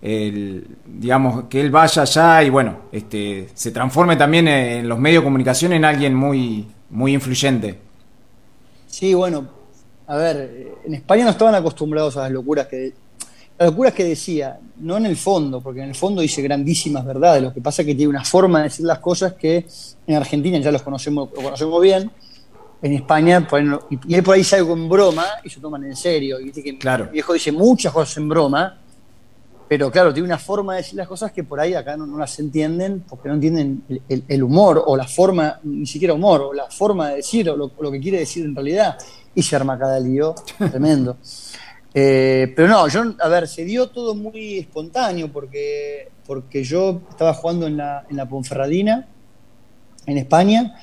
[0.00, 5.22] el, digamos, que él vaya allá y bueno, este, se transforme también en los medios
[5.22, 7.80] de comunicación en alguien muy, muy influyente.
[8.86, 9.48] Sí, bueno,
[10.06, 12.92] a ver, en España no estaban acostumbrados a las locuras que
[13.58, 17.42] las locuras que decía, no en el fondo, porque en el fondo dice grandísimas verdades,
[17.42, 19.66] lo que pasa es que tiene una forma de decir las cosas que
[20.06, 22.08] en Argentina ya los conocemos, lo conocemos bien,
[22.80, 23.46] en España,
[24.06, 26.38] y él por ahí sale con broma y se toman en serio.
[26.38, 27.06] Y dice que claro.
[27.06, 28.78] mi viejo dice muchas cosas en broma,
[29.68, 32.38] pero claro, tiene una forma de decir las cosas que por ahí acá no, las
[32.38, 37.10] entienden porque no entienden el, humor o la forma, ni siquiera humor, o la forma
[37.10, 38.96] de decir o lo, que quiere decir en realidad.
[39.34, 40.34] Y se arma cada lío
[40.70, 41.18] tremendo.
[41.92, 47.34] Eh, pero no, yo, a ver, se dio todo muy espontáneo porque, porque yo estaba
[47.34, 49.06] jugando en la, en la Ponferradina,
[50.06, 50.76] en España,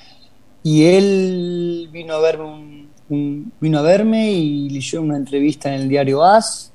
[0.65, 5.83] y él vino a verme, un, vino a verme y le hizo una entrevista en
[5.83, 6.73] el diario AS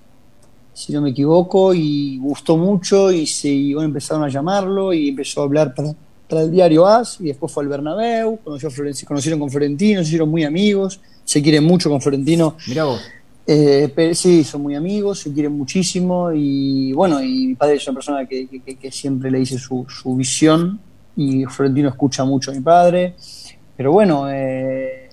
[0.80, 5.44] si no me equivoco, y gustó mucho y se empezaron a llamarlo y empezó a
[5.44, 5.94] hablar para,
[6.42, 10.30] el diario AS y después fue al Bernabéu, conoció a conocieron con Florentino, se hicieron
[10.30, 12.56] muy amigos, se quieren mucho con Florentino.
[12.68, 13.00] Mira vos.
[13.46, 17.94] Eh, sí, son muy amigos, se quieren muchísimo y bueno, y mi padre es una
[17.96, 18.48] persona que,
[18.92, 20.78] siempre le dice su, su, visión
[21.16, 23.16] y Florentino escucha mucho a mi padre,
[23.80, 25.08] pero bueno, eh,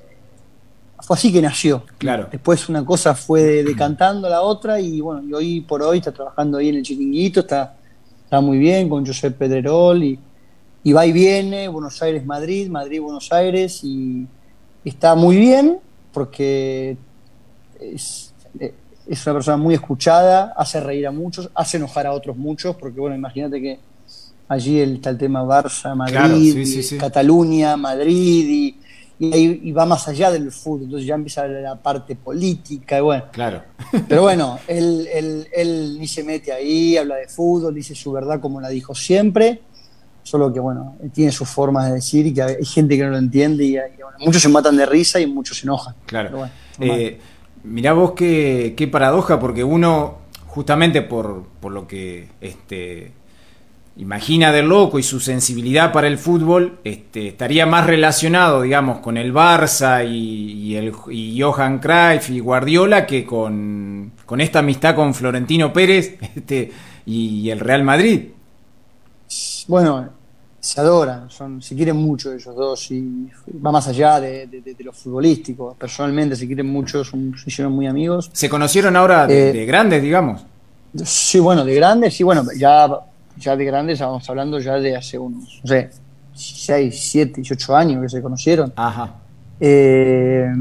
[1.00, 1.86] fue así que nació.
[1.98, 2.28] Claro.
[2.30, 6.58] Después una cosa fue decantando la otra y bueno, y hoy por hoy está trabajando
[6.58, 7.78] ahí en el chiringuito, está,
[8.26, 10.20] está muy bien con José Pedrerol y,
[10.84, 14.28] y va y viene, Buenos Aires, Madrid, Madrid, Buenos Aires y
[14.84, 15.80] está muy bien
[16.12, 16.98] porque
[17.80, 18.34] es,
[19.08, 23.00] es una persona muy escuchada, hace reír a muchos, hace enojar a otros muchos, porque
[23.00, 23.80] bueno, imagínate que
[24.48, 28.78] allí está el tema Barça, Madrid, Cataluña, Madrid y
[29.20, 33.24] y, va más allá del fútbol, entonces ya empieza la parte política y bueno.
[33.32, 33.64] Claro.
[34.08, 38.40] Pero bueno, él, él, él, ni se mete ahí, habla de fútbol, dice su verdad
[38.40, 39.62] como la dijo siempre,
[40.22, 43.18] solo que bueno, tiene sus formas de decir y que hay gente que no lo
[43.18, 43.78] entiende y,
[44.20, 45.96] muchos se matan de risa y muchos se enojan.
[46.06, 46.48] Claro.
[46.80, 47.20] eh,
[47.64, 53.14] mirá vos qué, qué paradoja, porque uno, justamente por, por lo que este,
[54.00, 59.18] Imagina del loco y su sensibilidad para el fútbol este, estaría más relacionado, digamos, con
[59.18, 66.16] el Barça y, el, Johan Cruyff y Guardiola que con, esta amistad con Florentino Pérez
[66.36, 66.72] este,
[67.08, 68.26] y, el Real Madrid.
[69.68, 70.10] Bueno,
[70.60, 73.28] se adoran, son, se quieren mucho ellos dos y
[73.66, 75.76] va más allá de, lo futbolístico.
[75.80, 78.30] Personalmente se quieren mucho, son, se hicieron muy amigos.
[78.32, 80.46] ¿Se conocieron ahora de, eh, de grandes, digamos?
[81.04, 82.88] Sí, bueno, de grandes, sí, bueno, ya
[83.40, 85.90] ya de grandes, estamos hablando ya de hace unos, no sé,
[86.34, 88.74] 6, 7, 18 años que se conocieron.
[88.76, 89.16] Ajá.
[89.60, 90.52] Eh,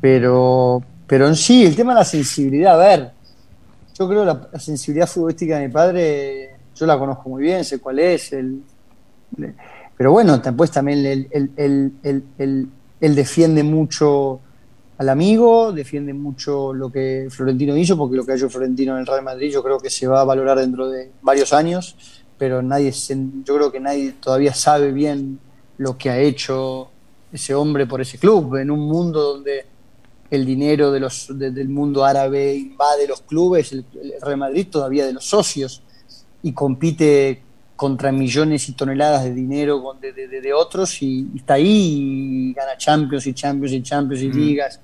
[0.00, 3.10] pero, pero en sí, el tema de la sensibilidad, a ver,
[3.98, 7.78] yo creo la, la sensibilidad futbolística de mi padre, yo la conozco muy bien, sé
[7.78, 8.62] cuál es, el,
[9.96, 12.68] pero bueno, después también él, él, él,
[13.00, 14.40] él, defiende mucho
[15.02, 19.00] al amigo, defiende mucho lo que Florentino hizo, porque lo que ha hecho Florentino en
[19.00, 21.96] el Real Madrid yo creo que se va a valorar dentro de varios años,
[22.38, 22.92] pero nadie,
[23.44, 25.40] yo creo que nadie todavía sabe bien
[25.78, 26.88] lo que ha hecho
[27.32, 29.66] ese hombre por ese club, en un mundo donde
[30.30, 33.84] el dinero de los, del mundo árabe invade los clubes, el,
[34.20, 35.82] Real Madrid todavía de los socios,
[36.44, 37.42] y compite
[37.76, 43.26] contra millones y toneladas de dinero de, de, otros y, está ahí y gana Champions
[43.26, 44.36] y Champions y Champions y mm.
[44.36, 44.80] ligas.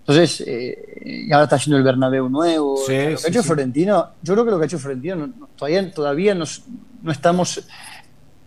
[0.00, 2.80] Entonces, eh, y ahora está haciendo el Bernabéu nuevo.
[2.80, 6.34] lo que ha hecho Florentino, yo creo que lo que ha hecho Florentino, todavía, todavía
[6.34, 6.64] nos,
[7.02, 7.64] no estamos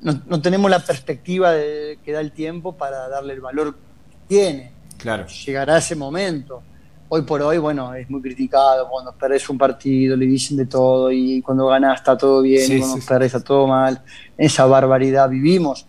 [0.01, 4.71] no, tenemos la perspectiva de, que da el tiempo para darle el valor que tiene.
[4.97, 5.25] Claro.
[5.27, 6.61] Llegará ese momento.
[7.07, 8.89] Hoy por hoy, bueno, es muy criticado.
[8.89, 12.79] Cuando perdés un partido le dicen de todo y cuando ganas está todo bien y
[12.79, 14.01] cuando perdés está todo mal.
[14.37, 15.85] Esa barbaridad vivimos.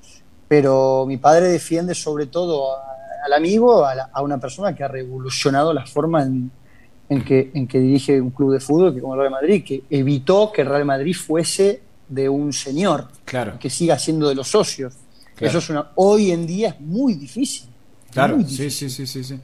[0.48, 2.76] Pero mi padre defiende sobre todo
[3.24, 6.50] al amigo, a, una persona que ha revolucionado la forma en,
[7.24, 10.52] que, en que dirige un club de fútbol, que como el Real Madrid, que evitó
[10.52, 13.59] que el Real Madrid fuese de un señor claro.
[13.59, 14.94] que siga siendo de los socios.
[15.38, 17.68] Eso es una, hoy en día es muy difícil.
[18.12, 19.40] Claro, sí, sí, sí, sí,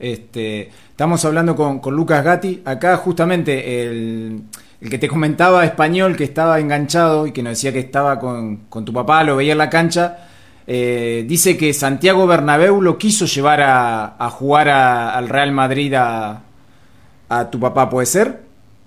[0.00, 2.62] Este, estamos hablando con, Lucas Gatti.
[2.64, 4.42] Acá justamente el,
[4.80, 8.92] que te comentaba español, que estaba enganchado y que nos decía que estaba con, tu
[8.92, 10.26] papá, lo veía en la cancha,
[10.66, 16.42] eh, dice que Santiago Bernabéu lo quiso llevar a, jugar al Real Madrid a,
[17.52, 18.40] tu papá, ¿puede ser?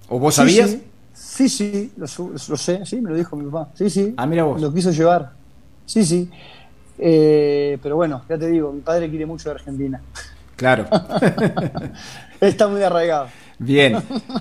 [0.10, 0.78] ¿O vos sabías?
[1.13, 3.69] Sí, sí, lo, sé, sí, me lo dijo mi papá.
[3.76, 4.13] Sí, sí.
[4.17, 4.60] Ah, mira vos.
[4.60, 5.32] Lo quiso llevar.
[5.86, 6.30] Sí, sí.
[6.97, 10.02] Eh, pero bueno, ya te digo, mi padre quiere mucho de Argentina.
[10.56, 10.86] Claro.
[12.42, 13.28] Está muy arraigado.
[13.60, 13.98] Bien.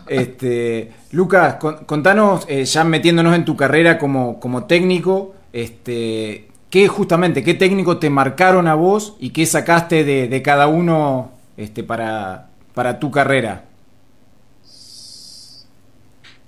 [0.08, 7.42] Este, Lucas, contanos, eh, ya metiéndonos en tu carrera como, como técnico, este, ¿qué justamente,
[7.42, 12.48] qué técnico te marcaron a vos y qué sacaste de, de cada uno este, para,
[12.74, 13.64] para tu carrera?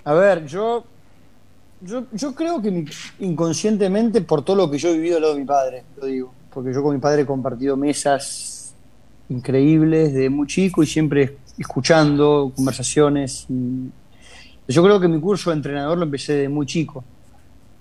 [0.05, 0.85] A ver, yo,
[1.81, 2.85] yo, yo creo que
[3.20, 6.33] inconscientemente, por todo lo que yo he vivido al lado de mi padre, lo digo,
[6.53, 8.53] porque yo con mi padre he compartido mesas
[9.28, 13.46] increíbles de muy chico y siempre escuchando conversaciones.
[14.68, 17.04] yo creo que mi curso de entrenador lo empecé de muy chico.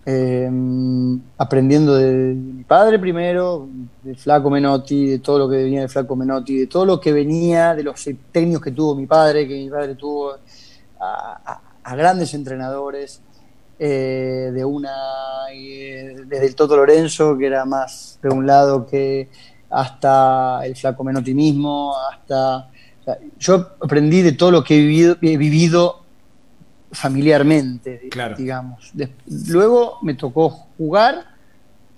[0.05, 3.69] Em, aprendiendo de, mi padre primero,
[4.03, 7.13] de Flaco Menotti, de todo lo que venía de Flaco Menotti, de todo lo que
[7.13, 10.33] venía de los técnicos que tuvo mi padre, que mi padre tuvo
[10.99, 13.21] a, a grandes entrenadores,
[13.79, 14.95] eh, de una,
[15.51, 19.29] eh, desde el Toto Lorenzo, que era más de un lado que
[19.73, 22.69] hasta el Flaco Menotti mismo, hasta...
[23.39, 26.03] yo aprendí de todo lo que he vivido, he vivido
[26.91, 28.93] familiarmente, digamos.
[29.47, 31.25] luego me tocó jugar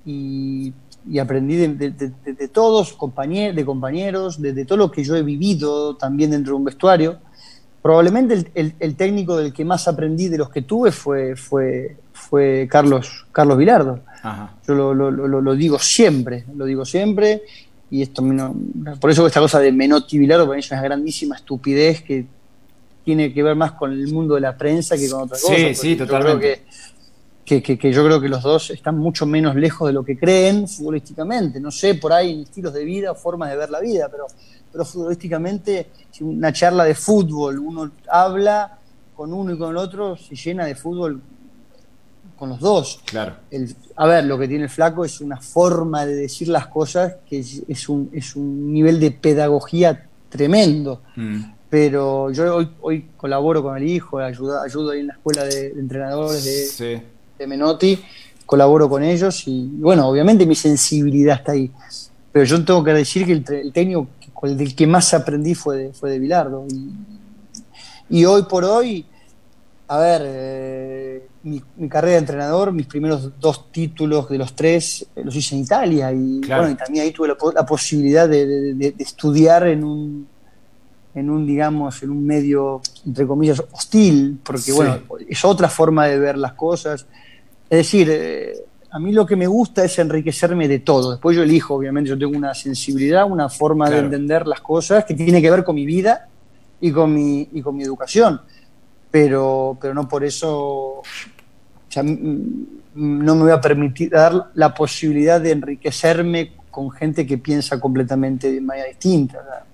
[0.05, 0.73] y,
[1.21, 6.53] aprendí de, todos, compañeros, de compañeros, de, todo lo que yo he vivido también dentro
[6.53, 7.19] de un vestuario
[7.85, 13.27] probablemente el, técnico del que más aprendí de los que tuve fue, fue, fue Carlos,
[13.31, 13.99] Carlos Vilardo.
[14.67, 17.43] Yo lo, digo siempre, lo digo siempre,
[17.91, 18.23] y esto
[18.99, 22.25] por eso esta cosa de Menotti Vilardo para mí es una grandísima estupidez que
[23.03, 25.55] tiene que ver más con el mundo de la prensa que con otra cosa.
[25.55, 26.63] Sí, sí, totalmente.
[27.45, 30.67] que, que, yo creo que los dos están mucho menos lejos de lo que creen
[30.67, 31.59] futbolísticamente.
[31.59, 34.25] No sé, por ahí estilos de vida o formas de ver la vida, pero
[34.75, 38.77] pero futbolísticamente, si una charla de fútbol, uno habla
[39.15, 41.21] con uno y con el otro, se llena de fútbol
[42.45, 42.99] con los dos.
[43.05, 43.35] Claro.
[43.95, 47.39] a ver, lo que tiene el flaco es una forma de decir las cosas que
[47.39, 51.01] es, un, es un nivel de pedagogía tremendo.
[51.15, 51.43] Mm.
[51.69, 55.67] Pero yo hoy, hoy colaboro con el hijo, ayudo, ayudo ahí en la escuela de,
[55.67, 57.01] entrenadores de,
[57.37, 57.99] de, Menotti,
[58.45, 61.71] colaboro con ellos y bueno, obviamente mi sensibilidad está ahí.
[62.31, 64.07] Pero yo tengo que decir que el, el técnico
[64.45, 66.65] el del que más aprendí fue de, fue de Bilardo.
[68.09, 69.05] Y, hoy por hoy,
[69.87, 75.21] a ver, eh, mi, carrera de entrenador, mis primeros dos títulos de los tres eh,
[75.23, 79.83] los hice en Italia y, bueno, y también ahí tuve la, posibilidad de, estudiar en
[79.83, 80.27] un,
[81.13, 84.97] en un, digamos, en un medio, entre comillas, hostil, porque, bueno,
[85.29, 87.05] es otra forma de ver las cosas.
[87.69, 88.53] Es decir, eh,
[88.89, 91.11] a mí lo que me gusta es enriquecerme de todo.
[91.11, 95.13] Después yo elijo, obviamente, yo tengo una sensibilidad, una forma de entender las cosas que
[95.13, 96.27] tiene que ver con mi vida
[96.81, 98.41] y con mi, y con mi educación.
[99.11, 101.03] Pero, pero no por eso
[102.03, 108.51] no me voy a permitir dar la posibilidad de enriquecerme con gente que piensa completamente
[108.51, 109.65] de manera distinta.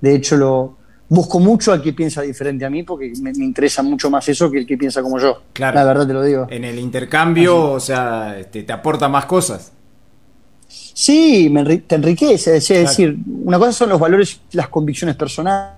[0.00, 0.76] De hecho, lo,
[1.10, 4.58] busco mucho al que piensa diferente a mí porque me, interesa mucho más eso que
[4.58, 5.42] el que piensa como yo.
[5.52, 5.74] Claro.
[5.74, 6.46] La verdad te lo digo.
[6.48, 9.72] En el intercambio, o sea, este, te aporta más cosas.
[10.68, 11.52] Sí,
[11.86, 12.56] te enriquece.
[12.56, 15.74] Es decir, una cosa son los valores, las convicciones personales,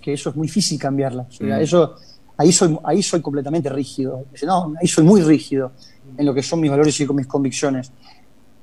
[0.00, 1.40] que eso es muy difícil cambiarlas.
[1.40, 1.52] Mm.
[1.54, 1.96] eso,
[2.40, 4.24] ahí soy, ahí soy completamente rígido.
[4.42, 5.72] No, ahí soy muy rígido
[6.16, 7.92] en lo que son mis valores y con mis convicciones.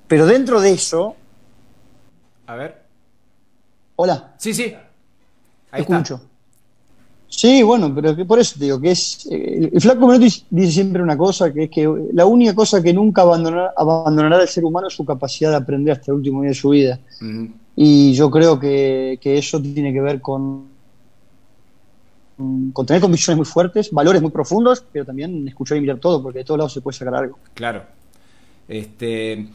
[0.07, 1.15] Pero dentro de eso.
[2.47, 2.83] A ver.
[3.95, 4.33] Hola.
[4.37, 4.73] Sí, sí.
[5.71, 6.21] Ahí escucho.
[7.29, 9.27] Sí, bueno, pero por eso te digo que es.
[9.29, 12.93] Eh, el Flaco Menotti dice siempre una cosa, que es que la única cosa que
[12.93, 16.49] nunca abandonará, abandonará el ser humano es su capacidad de aprender hasta el último día
[16.49, 16.99] de su vida.
[17.75, 20.76] Y yo creo que, eso tiene que ver con,
[22.37, 26.39] con tener convicciones muy fuertes, valores muy profundos, pero también escuchar y mirar todo, porque
[26.39, 27.39] de todos lados se puede sacar algo.
[27.53, 27.83] Claro.
[28.67, 29.47] Este.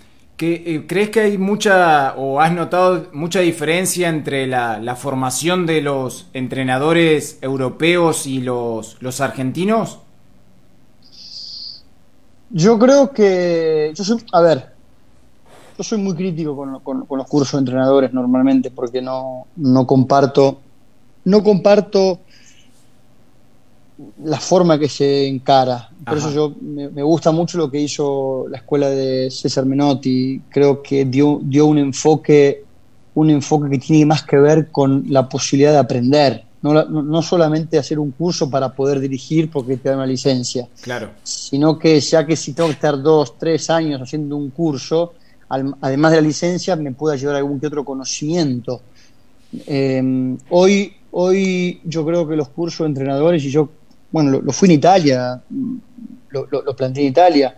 [0.44, 6.26] Eh, ¿Crees que hay mucha o has notado mucha diferencia entre la, formación de los
[6.32, 10.00] entrenadores europeos y los, los argentinos?
[12.50, 14.72] Yo creo que, yo soy, a ver,
[15.78, 20.58] yo soy muy crítico con, los cursos de entrenadores normalmente porque no, no comparto,
[21.24, 22.18] no comparto
[24.24, 25.90] la forma que se encara.
[26.04, 30.40] Por eso yo me, gusta mucho lo que hizo la escuela de César Menotti.
[30.48, 32.64] Creo que dio, dio un enfoque,
[33.14, 36.44] un enfoque que tiene más que ver con la posibilidad de aprender.
[36.62, 40.68] No, no, solamente hacer un curso para poder dirigir porque te da una licencia.
[40.80, 41.10] Claro.
[41.24, 45.14] Sino que ya que si tengo que estar dos, tres años haciendo un curso,
[45.48, 48.80] además de la licencia, me pueda llevar algún que otro conocimiento.
[49.66, 53.68] Eh, hoy, hoy yo creo que los cursos de entrenadores, y yo
[54.12, 55.40] bueno, lo, fui en Italia,
[56.30, 57.56] lo, lo, planteé en Italia.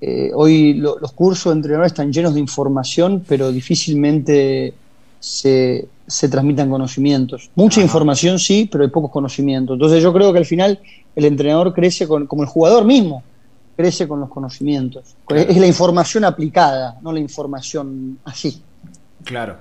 [0.00, 4.74] Eh, hoy los cursos de entrenadores están llenos de información, pero difícilmente
[5.20, 7.50] se, se transmitan conocimientos.
[7.54, 9.74] Mucha información sí, pero hay pocos conocimientos.
[9.74, 10.80] Entonces yo creo que al final
[11.14, 13.22] el entrenador crece con, como el jugador mismo,
[13.76, 15.14] crece con los conocimientos.
[15.28, 18.60] Es la información aplicada, no la información así.
[19.22, 19.58] Claro,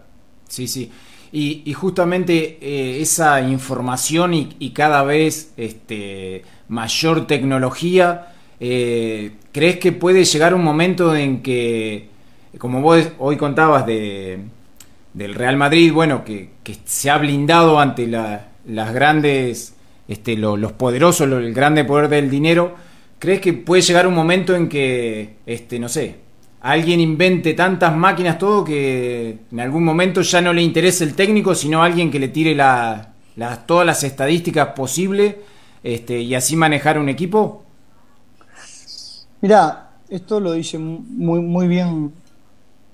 [0.48, 0.92] sí, sí.
[1.34, 10.26] Y, justamente eh, esa información y, cada vez este, mayor tecnología, eh, ¿crees que puede
[10.26, 12.10] llegar un momento en que,
[12.58, 14.40] como vos hoy contabas de,
[15.14, 16.52] del Real Madrid, bueno, que,
[16.86, 19.76] se ha blindado ante las grandes,
[20.08, 22.76] este, los poderosos, el grande poder del dinero,
[23.20, 26.18] ¿crees que puede llegar un momento en que, este, no sé,
[26.62, 31.56] alguien invente tantas máquinas, todo, que en algún momento ya no le interese el técnico,
[31.56, 33.14] sino alguien que le tire la,
[33.66, 35.36] todas las estadísticas posibles
[35.84, 37.64] este, y así manejar un equipo?
[39.42, 42.14] Mirá, esto lo dice muy, muy bien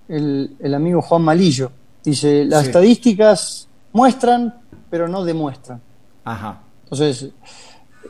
[0.08, 1.72] el, amigo Juan Malillo.
[2.04, 4.54] Dice, las estadísticas muestran,
[4.90, 5.82] pero no demuestran.
[6.24, 6.62] Ajá.
[6.84, 7.32] Entonces,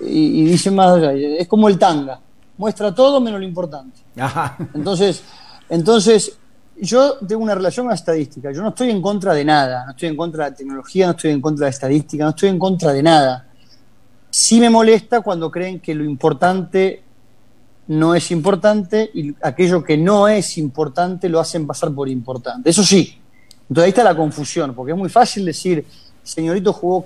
[0.02, 2.20] y, y dice más allá, es como el tanga,
[2.58, 4.02] muestra todo menos lo importante.
[4.20, 4.56] Ajá.
[4.76, 5.24] Entonces,
[5.70, 6.38] entonces,
[6.80, 8.52] yo tengo una relación con la estadística.
[8.52, 9.86] Yo no estoy en contra de nada.
[9.86, 12.30] No estoy en contra de la tecnología, no estoy en contra de la estadística, no
[12.30, 13.48] estoy en contra de nada.
[14.30, 17.04] Sí me molesta cuando creen que lo importante
[17.88, 22.70] no es importante y aquello que no es importante lo hacen pasar por importante.
[22.70, 23.18] Eso sí.
[23.62, 25.86] Entonces ahí está la confusión, porque es muy fácil decir,
[26.24, 27.06] señorito jugó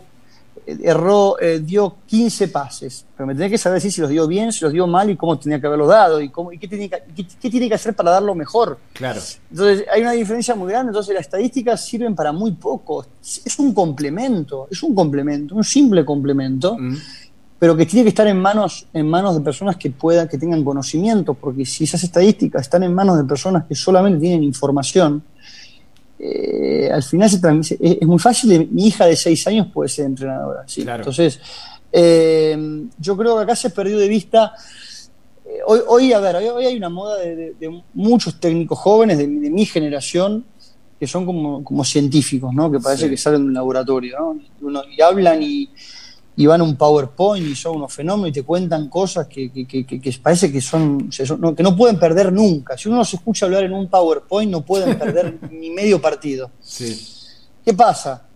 [0.66, 4.64] erró, eh, dio 15 pases, pero me tenía que saber si los dio bien, si
[4.64, 7.50] los dio mal y cómo tenía que haberlos dado y, cómo, y qué, tiene que,
[7.50, 8.78] tiene que hacer para darlo mejor.
[8.94, 9.20] Claro.
[9.50, 13.74] Entonces hay una diferencia muy grande, entonces las estadísticas sirven para muy poco, es un
[13.74, 16.78] complemento, es un complemento, un simple complemento.
[16.78, 16.96] Mm.
[17.60, 20.64] pero que tiene que estar en manos, en manos de personas que puedan, que tengan
[20.64, 25.24] conocimiento, porque si esas estadísticas están en manos de personas que solamente tienen información,
[26.24, 27.30] eh, al final
[27.64, 30.64] se es, muy fácil, mi hija de seis años puede ser entrenadora.
[30.68, 30.86] ¿sí?
[30.88, 31.40] Entonces,
[31.92, 34.54] eh, yo creo que acá se perdió de vista.
[35.44, 39.66] Eh, hoy, hoy, a ver, hoy, hay una moda de, muchos técnicos jóvenes de, mi
[39.66, 40.46] generación
[41.00, 42.72] que son como, científicos, ¿no?
[42.72, 44.84] que parece que salen de un laboratorio ¿no?
[44.96, 45.68] y hablan y,
[46.36, 49.50] y van a un PowerPoint y son unos fenómenos y te cuentan cosas que,
[50.22, 52.78] parece que son, que no pueden perder nunca.
[52.78, 56.50] Si uno se escucha hablar en un PowerPoint no pueden perder ni medio partido.
[57.64, 58.28] ¿Qué pasa?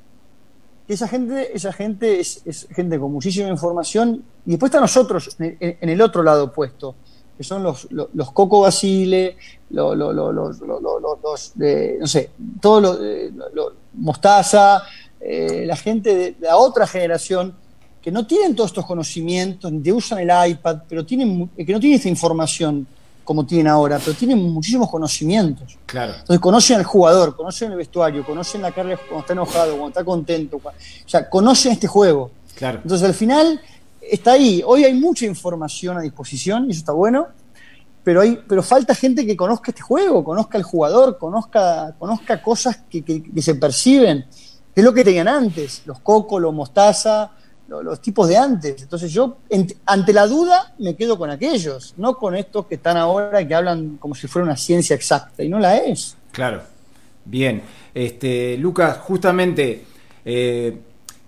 [0.88, 6.02] esa gente, esa gente es, gente con muchísima información y después está nosotros en, el
[6.02, 6.93] otro lado opuesto,
[7.36, 9.36] que son los, los, Coco Basile,
[9.72, 12.30] los, no sé,
[12.62, 13.00] todos los,
[13.93, 14.84] Mostaza,
[15.20, 17.56] eh, la gente de la otra generación
[18.06, 21.95] que no tienen todos estos conocimientos, ni usan el iPad, pero tienen, que no tienen
[21.95, 22.86] esta información
[23.24, 25.80] como tienen ahora, pero tienen muchísimos conocimientos.
[25.88, 26.14] Claro.
[26.14, 30.03] Entonces conocen al jugador, conocen el vestuario, conocen la carga cuando está enojado, cuando está
[30.03, 30.72] contento, o
[31.08, 32.30] sea, conocen este juego.
[32.53, 32.80] Claro.
[32.84, 33.60] Entonces al final
[33.99, 34.62] está ahí.
[34.64, 37.30] Hoy hay mucha información a disposición y eso está bueno,
[38.03, 42.82] pero, hay, pero falta gente que conozca este juego, conozca el jugador, conozca, conozca cosas
[42.88, 43.03] que,
[43.41, 44.28] se perciben,
[44.76, 47.32] que es lo que tenían antes, los cocos, los mostaza,
[47.68, 48.82] los, tipos de antes.
[48.82, 49.38] Entonces yo,
[49.86, 53.55] ante la duda, me quedo con aquellos, no con estos que están ahora y que
[53.55, 56.16] hablan como si fuera una ciencia exacta, y no la es.
[56.32, 56.61] Claro,
[57.26, 57.61] bien.
[57.93, 59.86] Este, Lucas, justamente,
[60.26, 60.78] eh,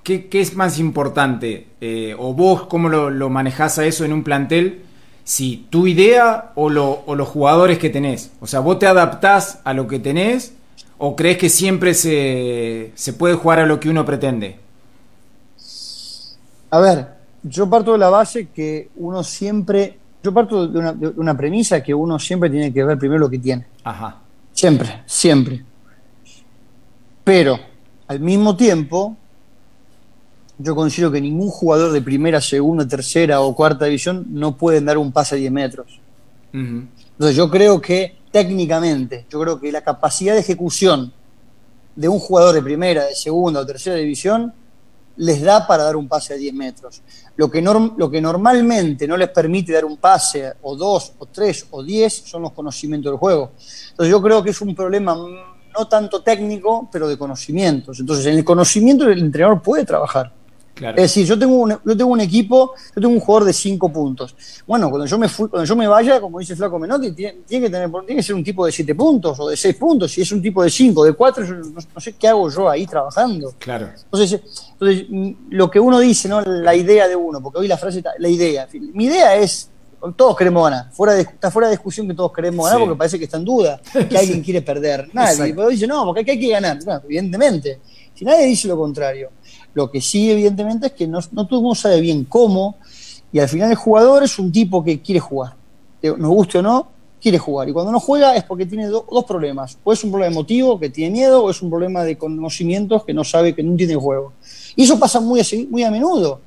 [0.03, 1.67] ¿qué, es más importante?
[1.81, 4.83] Eh, ¿O vos cómo lo, lo manejás a eso en un plantel?
[5.27, 8.31] si tu idea o, los jugadores que tenés.
[8.39, 10.53] O sea, vos te adaptás a lo que tenés
[10.97, 14.55] o crees que siempre se, puede jugar a lo que uno pretende.
[16.77, 17.07] A ver,
[17.41, 21.81] yo parto de la base que uno siempre, yo parto de una, de una premisa
[21.81, 23.65] que uno siempre tiene que ver primero lo que tiene.
[23.83, 24.21] Ajá.
[24.53, 25.65] Siempre, siempre.
[27.23, 27.57] Pero
[28.07, 29.17] al mismo tiempo,
[30.59, 34.99] yo considero que ningún jugador de primera, segunda, tercera o cuarta división no puede dar
[34.99, 35.99] un pase a 10 metros.
[36.53, 41.11] Entonces yo creo que técnicamente, yo creo que la capacidad de ejecución
[41.95, 44.53] de un jugador de primera, de segunda o tercera división
[45.17, 47.01] les da para dar un pase a 10 metros.
[47.35, 51.67] Lo que, lo que normalmente no les permite dar un pase o dos o tres
[51.71, 53.51] o 10 son los conocimientos del juego.
[53.89, 55.15] Entonces yo creo que es un problema
[55.77, 57.99] no tanto técnico, pero de conocimientos.
[57.99, 60.33] Entonces en el conocimiento el entrenador puede trabajar.
[60.79, 63.91] Es decir, yo tengo, un, yo tengo un equipo, yo tengo un jugador de cinco
[63.91, 64.35] puntos.
[64.65, 67.89] Bueno, cuando yo me cuando yo me vaya, como dice Flaco Menotti, tiene, que tener,
[67.89, 70.11] tiene que ser un tipo de siete puntos o de seis puntos.
[70.11, 73.53] Si es un tipo de cinco, de cuatro, no, sé qué hago yo ahí trabajando.
[73.57, 73.89] Claro.
[74.03, 74.41] Entonces,
[74.73, 75.05] entonces,
[75.49, 76.41] lo que uno dice, ¿no?
[76.41, 78.67] La idea de uno, porque hoy la frase está, la idea.
[78.93, 79.71] Mi idea es
[80.15, 80.91] todos queremos ganar.
[80.91, 83.45] Fuera de, está fuera de discusión que todos queremos ganar porque parece que está en
[83.45, 85.09] duda, que alguien quiere perder.
[85.13, 85.55] Nadie.
[85.69, 86.77] dice, no, porque hay que ganar.
[87.03, 87.79] evidentemente.
[88.13, 89.31] Si nadie dice lo contrario.
[89.77, 92.77] Lo que sí, evidentemente, es que no, no todo el mundo sabe bien cómo,
[93.31, 95.53] y al final el jugador es un tipo que quiere jugar.
[96.01, 96.87] Nos guste o no,
[97.21, 97.69] quiere jugar.
[97.69, 99.77] Y cuando no juega es porque tiene dos problemas.
[99.83, 103.13] O es un problema emotivo, que tiene miedo, o es un problema de conocimientos que
[103.13, 104.33] no sabe, que no entiende el juego.
[104.75, 106.41] Y eso pasa muy muy a menudo.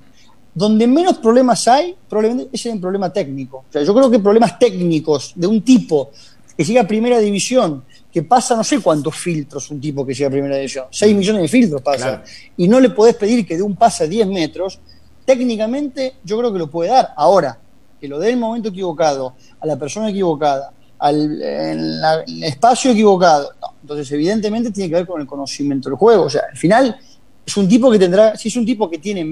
[0.53, 3.59] Donde menos problemas hay, probablemente es un problema técnico.
[3.59, 6.11] O sea, yo creo que problemas técnicos de un tipo
[6.57, 10.29] que llega a primera división que pasa no sé cuántos filtros un tipo que llega
[10.29, 12.23] a primera división, 6 millones de filtros pasa,
[12.57, 14.81] y no le podés pedir que dé un pase a 10 metros,
[15.25, 17.13] técnicamente yo creo que lo puede dar.
[17.17, 17.59] Ahora,
[18.01, 23.53] que lo dé en el momento equivocado, a la persona equivocada, al el espacio equivocado,
[23.81, 26.25] entonces evidentemente tiene que ver con el conocimiento del juego.
[26.25, 26.99] O sea, al final
[27.47, 29.25] es un tipo que tendrá, si es un tipo que tiene,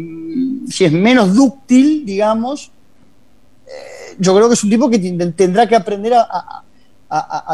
[0.71, 2.71] si es menos dúctil, digamos,
[3.67, 6.65] eh, yo creo que es un tipo que tendrá que aprender a a,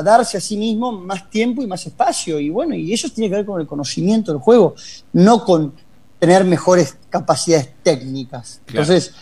[0.02, 2.38] darse a sí mismo más tiempo y más espacio.
[2.40, 4.74] Y bueno, y eso tiene que ver con el conocimiento del juego,
[5.12, 5.72] no con
[6.18, 8.60] tener mejores capacidades técnicas.
[8.66, 9.12] Entonces,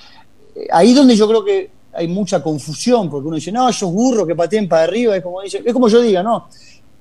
[0.55, 4.27] eh, ahí donde yo creo que hay mucha confusión, porque uno dice, no, esos burros
[4.27, 6.49] que pateen para arriba, es como, dice, es como yo diga, no,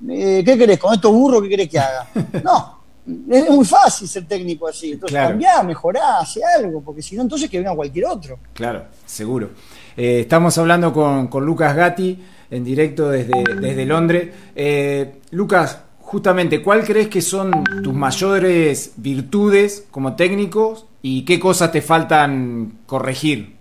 [0.10, 0.80] eh, ¿qué querés?
[0.80, 2.08] Con estos burros, ¿qué querés que haga?
[2.44, 2.82] No,
[3.30, 4.92] es muy fácil ser técnico así.
[4.92, 8.40] Entonces, cambiar, mejorar, hacer algo, porque si no, entonces que venga cualquier otro.
[8.54, 9.52] Claro, seguro.
[9.96, 12.20] Eh, estamos hablando con, con Lucas Gatti
[12.52, 14.30] en directo desde, desde Londres.
[14.56, 21.72] Eh, Lucas, justamente, ¿cuál crees que son tus mayores virtudes como técnico y qué cosas
[21.72, 23.56] te faltan corregir?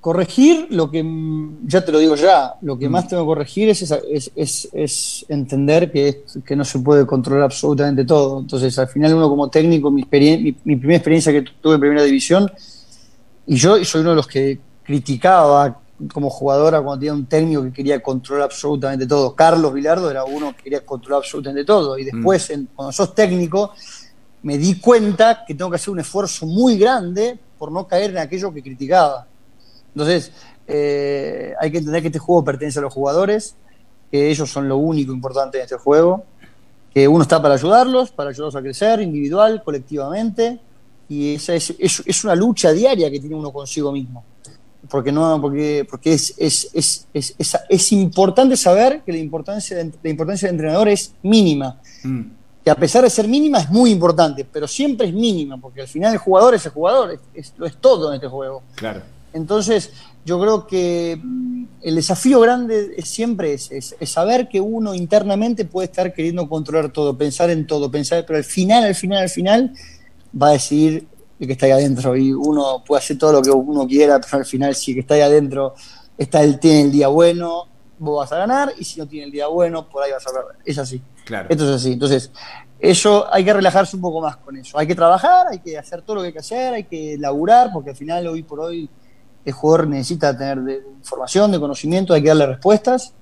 [0.00, 1.04] Corregir, lo que,
[1.64, 2.92] ya te lo digo ya, lo que mm.
[2.92, 3.82] más tengo que corregir es,
[4.36, 8.38] es, es, entender que, que, no se puede controlar absolutamente todo.
[8.38, 12.04] Entonces, al final uno como técnico, mi, mi, mi primera experiencia que tuve en primera
[12.04, 12.48] división,
[13.44, 15.80] y yo soy uno de los que criticaba
[16.12, 19.34] como jugadora cuando tenía un técnico que quería controlar absolutamente todo.
[19.34, 21.98] Carlos Vilardo era uno que quería controlar absolutamente todo.
[21.98, 22.66] Y después, mm.
[22.74, 23.72] cuando sos técnico,
[24.42, 28.18] me di cuenta que tengo que hacer un esfuerzo muy grande por no caer en
[28.18, 29.26] aquello que criticaba.
[29.92, 30.30] Entonces,
[30.68, 33.56] eh, hay que entender que este juego pertenece a los jugadores,
[34.10, 36.24] que ellos son lo único importante en este juego,
[36.94, 40.60] que uno está para ayudarlos, para ayudarlos a crecer individual, colectivamente,
[41.08, 44.24] y esa es, es una lucha diaria que tiene uno consigo mismo
[44.88, 47.34] porque no porque porque es es, es, es,
[47.68, 51.80] es, importante saber que la importancia de, la importancia del entrenador es mínima.
[52.04, 52.22] Mm.
[52.64, 55.88] que a pesar de ser mínima es muy importante pero siempre es mínima porque al
[55.88, 58.62] final el jugador es el jugador es, lo es todo en este juego.
[58.76, 59.02] Claro.
[59.32, 59.92] Entonces
[60.24, 65.64] yo creo que mm, el desafío grande es, siempre es, es, saber que uno internamente
[65.64, 69.30] puede estar queriendo controlar todo pensar en todo pensar pero al final al final al
[69.30, 69.72] final
[70.40, 71.06] va a decidir
[71.38, 74.38] el que está ahí adentro y uno puede hacer todo lo que uno quiera, pero
[74.38, 75.74] al final si el que está ahí adentro
[76.16, 77.66] está el, tiene el día bueno,
[77.98, 80.30] vos vas a ganar y si no tiene el día bueno, por ahí vas a
[80.30, 80.56] perder.
[80.64, 81.00] Es así.
[81.24, 81.48] Claro.
[81.50, 81.92] Esto es así.
[81.92, 82.30] Entonces,
[82.80, 84.78] eso hay que relajarse un poco más con eso.
[84.78, 87.70] Hay que trabajar, hay que hacer todo lo que hay que hacer, hay que laburar,
[87.72, 88.88] porque al final hoy por hoy
[89.44, 93.14] el jugador necesita tener de información, de conocimiento, hay que darle respuestas,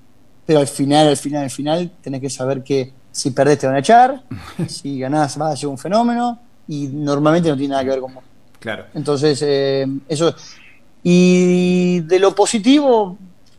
[0.45, 3.77] pero al final, al final, al final, tenés que saber que si perdés te van
[3.77, 4.23] a echar,
[4.67, 8.13] si ganás va a ser un fenómeno, y normalmente no tiene nada que ver con
[8.13, 8.23] vos.
[8.59, 8.85] Claro.
[8.93, 10.35] Entonces, eh, eso.
[11.03, 13.17] Y de lo positivo,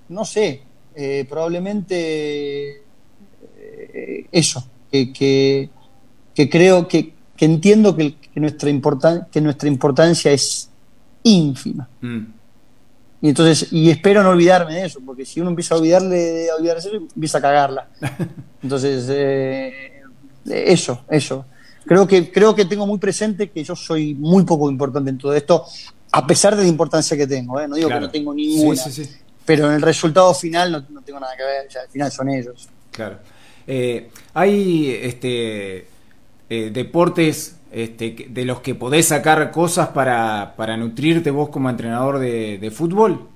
[0.08, 0.62] no sé,
[0.94, 2.82] eh, probablemente
[3.56, 5.70] eh, eso, que, que,
[6.50, 10.68] creo que, que entiendo que, nuestra que nuestra importancia es
[11.22, 11.88] ínfima.
[12.00, 12.38] Mm.
[13.20, 16.54] Y entonces, y espero no olvidarme de eso, porque si uno empieza a olvidarle, a
[16.54, 17.88] olvidarse, empieza a cagarla.
[18.62, 20.02] Entonces, eh,
[20.46, 21.44] eso, eso.
[21.88, 25.34] Creo que, creo que tengo muy presente que yo soy muy poco importante en todo
[25.34, 25.64] esto,
[26.12, 27.60] a pesar de la importancia que tengo.
[27.60, 27.66] ¿eh?
[27.66, 28.82] No digo que no tengo ninguna,
[29.44, 31.68] pero en el resultado final no, tengo nada que ver.
[31.82, 32.68] al final son ellos.
[32.90, 33.18] Claro.
[33.66, 35.88] Eh, hay este,
[36.48, 42.72] deportes este, de los que podés sacar cosas para, para nutrirte vos como entrenador de,
[42.74, 43.28] fútbol?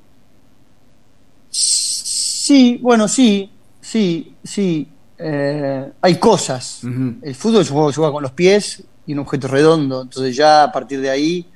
[1.51, 3.51] Sí, bueno, sí,
[3.81, 4.89] sí, sí.
[5.25, 6.81] Eh, hay cosas.
[6.83, 11.01] El fútbol se juega, con los pies y un objeto redondo, entonces ya a partir
[11.01, 11.47] de ahí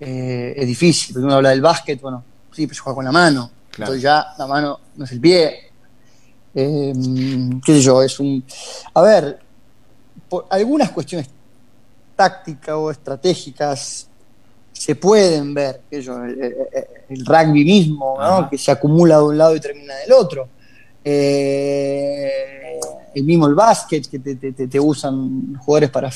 [0.00, 1.12] eh, es difícil.
[1.12, 3.50] Porque uno habla del básquet, bueno, sí, pero se juega con la mano.
[3.76, 5.70] Entonces ya la mano no es el pie.
[6.54, 6.92] Eh,
[7.64, 8.02] ¿Qué sé yo?
[8.02, 8.44] Es un.
[8.94, 9.40] A ver,
[10.28, 11.28] por algunas cuestiones
[12.14, 14.08] tácticas o estratégicas
[14.72, 16.04] se pueden ver, el,
[17.24, 18.18] rugby mismo,
[18.50, 20.48] que se acumula de un lado y termina del otro.
[21.04, 22.30] Eh,
[23.14, 26.10] el mismo el básquet, que te, usan jugadores para,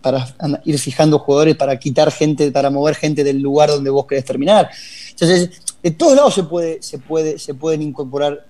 [0.00, 0.26] para
[0.64, 4.70] ir fijando jugadores para quitar gente, para mover gente del lugar donde vos querés terminar.
[5.10, 5.50] Entonces,
[5.82, 8.46] de todos lados se, puede, se, puede, se pueden incorporar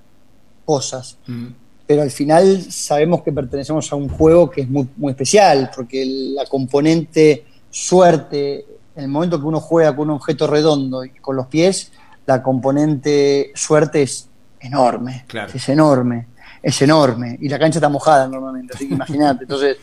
[0.65, 1.19] cosas.
[1.27, 1.49] Mm
[1.89, 6.05] pero al final sabemos que pertenecemos a un juego que es muy, muy especial, porque
[6.35, 11.35] la componente suerte, en el momento que uno juega con un objeto redondo y con
[11.35, 11.91] los pies,
[12.27, 14.28] la componente suerte es
[14.61, 16.27] enorme, es enorme,
[16.63, 19.77] es enorme, y la cancha está mojada normalmente, así que imagínate, entonces,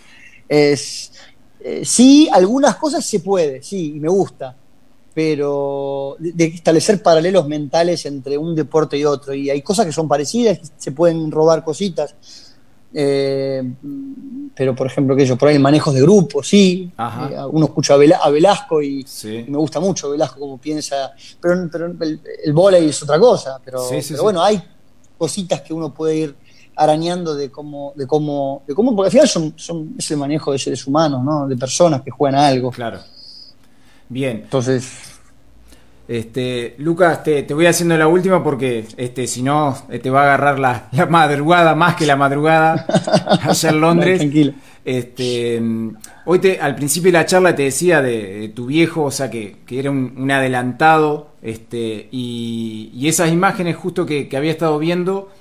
[0.47, 1.11] es,
[1.59, 4.55] eh, sí, algunas cosas se puede, sí, y me gusta,
[5.15, 9.33] pero de, establecer paralelos mentales entre un deporte y otro.
[9.33, 12.13] Y hay cosas que son parecidas, se pueden robar cositas.
[12.97, 13.61] Eh,
[14.55, 16.89] pero, por ejemplo, que yo, por ahí manejos de grupo, sí.
[16.97, 19.05] Eh, uno escucha a, Velasco y,
[19.47, 21.11] me gusta mucho Velasco como piensa.
[21.41, 23.59] Pero, el, el es otra cosa.
[23.63, 23.83] Pero,
[24.21, 24.63] bueno, hay
[25.17, 26.35] cositas que uno puede ir
[26.77, 30.51] arañando de cómo, de cómo, de cómo porque al final son, son, es el manejo
[30.51, 31.47] de seres humanos, ¿no?
[31.47, 32.71] De personas que juegan a algo.
[32.71, 32.99] Claro.
[34.07, 34.41] Bien.
[34.43, 35.14] Entonces.
[36.07, 40.23] Este, Lucas, te, voy haciendo la última porque este, si no eh, te va a
[40.25, 42.85] agarrar la, madrugada más que la madrugada
[43.41, 44.19] allá en Londres.
[44.19, 44.53] tranquilo.
[44.83, 45.59] Este,
[46.25, 49.57] hoy te, al principio de la charla te decía de, tu viejo, o sea que,
[49.67, 55.31] era un, adelantado, este, y, esas imágenes justo que, había estado viendo,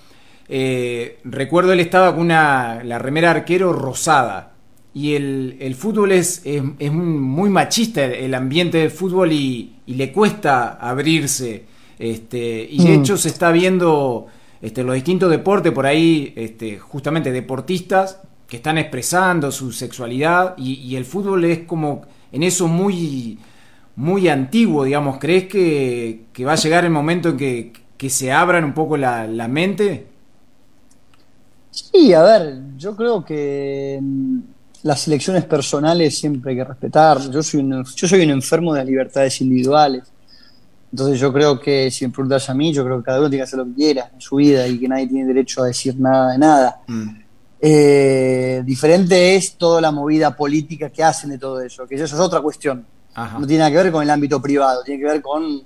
[0.48, 4.54] eh, recuerdo él estaba con una, la remera arquero rosada
[4.94, 11.64] y el, fútbol es, es, muy machista el, ambiente del fútbol y, le cuesta abrirse.
[11.98, 13.00] Este, y de mm.
[13.00, 14.26] hecho se está viendo
[14.60, 20.96] este, los distintos deportes por ahí, este, justamente deportistas que están expresando su sexualidad y,
[20.96, 23.38] el fútbol es como en eso muy,
[23.96, 25.18] muy antiguo, digamos.
[25.18, 29.48] ¿Crees que, va a llegar el momento en que, se abran un poco la, la
[29.48, 30.06] mente?
[31.70, 33.98] Sí, a ver, yo creo que
[34.84, 37.18] las elecciones personales siempre hay que respetar.
[37.30, 40.04] Yo soy un, yo soy un enfermo de las libertades individuales.
[40.92, 43.40] Entonces yo creo que, si me preguntas a mí, yo creo que cada uno tiene
[43.40, 45.98] que hacer lo que quiera en su vida y que nadie tiene derecho a decir
[45.98, 46.80] nada de nada.
[46.86, 47.08] Mm.
[47.60, 52.14] Eh, diferente es toda la movida política que hacen de todo eso, que eso es
[52.14, 52.86] otra cuestión.
[53.16, 55.62] No tiene nada que ver con el ámbito privado, tiene que ver con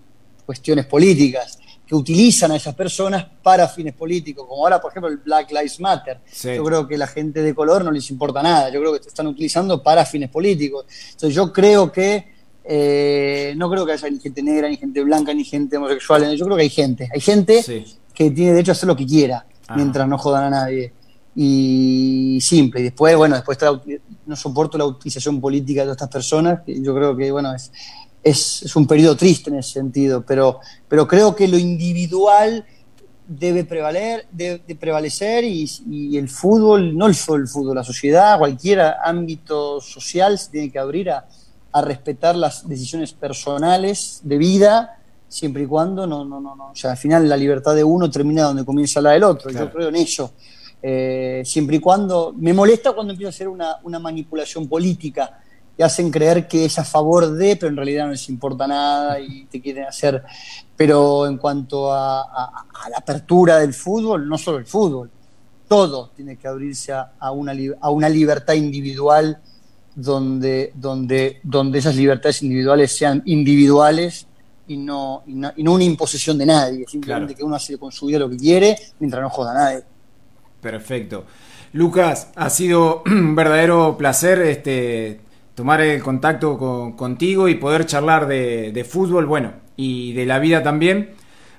[0.46, 1.58] cuestiones políticas
[1.88, 5.80] que utilizan a esas personas para fines políticos, como ahora, por ejemplo, el Black Lives
[5.80, 6.18] Matter.
[6.44, 9.08] Yo creo que la gente de color no les importa nada, yo creo que te
[9.08, 10.84] están utilizando para fines políticos.
[11.12, 12.26] Entonces yo creo que,
[12.62, 16.44] eh, no creo que haya ni gente negra, ni gente blanca, ni gente homosexual, yo
[16.44, 17.64] creo que hay gente, hay gente
[18.12, 20.92] que tiene derecho a hacer lo que quiera, mientras no jodan a nadie.
[21.34, 23.56] Y simple, y después, bueno, después
[24.26, 27.70] no soporto la utilización política de todas estas personas, que yo creo que, bueno, es,
[28.22, 32.64] es, un periodo triste en ese sentido, pero, pero creo que lo individual
[33.26, 39.80] debe prevaler, debe, prevalecer y, el fútbol, no solo el fútbol, la sociedad, cualquier ámbito
[39.80, 41.26] social se tiene que abrir a,
[41.80, 44.98] respetar las decisiones personales de vida,
[45.28, 46.70] siempre y cuando no, no, no, no.
[46.72, 49.48] O sea, al final la libertad de uno termina donde comienza la del otro.
[49.52, 50.32] Yo creo en eso.
[50.82, 52.34] Eh, siempre y cuando.
[52.36, 55.38] Me molesta cuando empieza a ser una, una manipulación política
[55.78, 59.20] y hacen creer que es a favor de, pero en realidad no les importa nada
[59.20, 60.24] y te quieren hacer.
[60.76, 65.08] Pero en cuanto a, la apertura del fútbol, no solo el fútbol,
[65.68, 69.40] todo tiene que abrirse a, una, a una libertad individual
[69.94, 74.26] donde, donde, donde esas libertades individuales sean individuales
[74.66, 78.18] y no, y no, una imposición de nadie, simplemente que uno hace con su vida
[78.18, 79.82] lo que quiere mientras no joda a nadie.
[80.60, 81.24] Perfecto.
[81.72, 85.20] Lucas, ha sido un verdadero placer este,
[85.58, 91.10] tomar el contacto contigo y poder charlar de, fútbol, bueno, y de la vida también.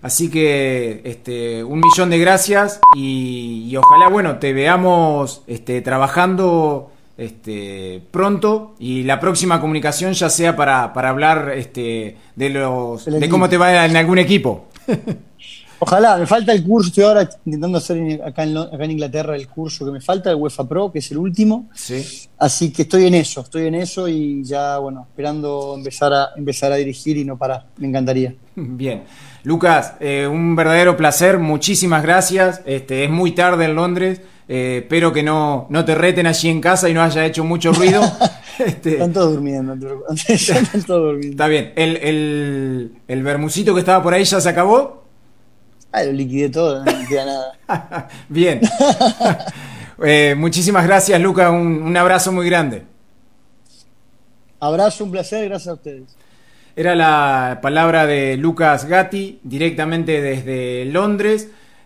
[0.01, 8.01] Así que este, un millón de gracias y, ojalá, bueno, te veamos este, trabajando este,
[8.09, 13.49] pronto y la próxima comunicación ya sea para, para hablar este, de, los, de cómo
[13.49, 14.69] te va en algún equipo.
[15.81, 19.47] Ojalá, me falta el curso, estoy ahora intentando hacer acá en, acá en Inglaterra el
[19.47, 21.69] curso que me falta, el UEFA Pro, que es el último.
[21.73, 22.27] Sí.
[22.37, 26.73] Así que estoy en eso, estoy en eso y ya, bueno, esperando empezar a, empezar
[26.73, 27.65] a dirigir y no parar.
[27.77, 28.35] Me encantaría.
[28.55, 29.03] Bien.
[29.43, 32.61] Lucas, eh, un verdadero placer, muchísimas gracias.
[32.65, 34.21] Este, es muy tarde en Londres.
[34.49, 37.71] Eh, espero que no, no te reten allí en casa y no haya hecho mucho
[37.71, 38.01] ruido.
[38.59, 38.93] este...
[38.93, 39.73] Están todos durmiendo.
[40.27, 41.31] Están todos durmiendo.
[41.31, 41.71] Está bien.
[41.77, 45.08] ¿El, el, el bermucito que estaba por ahí ya se acabó?
[45.91, 48.07] Ah, lo liquidé todo, no queda nada.
[48.29, 48.61] bien.
[50.01, 51.49] Eh, muchísimas gracias, Lucas.
[51.51, 52.83] Un, un abrazo muy grande.
[54.61, 56.15] Abrazo, un placer, gracias a ustedes.
[56.73, 61.49] Era la palabra de Lucas Gatti, directamente desde Londres.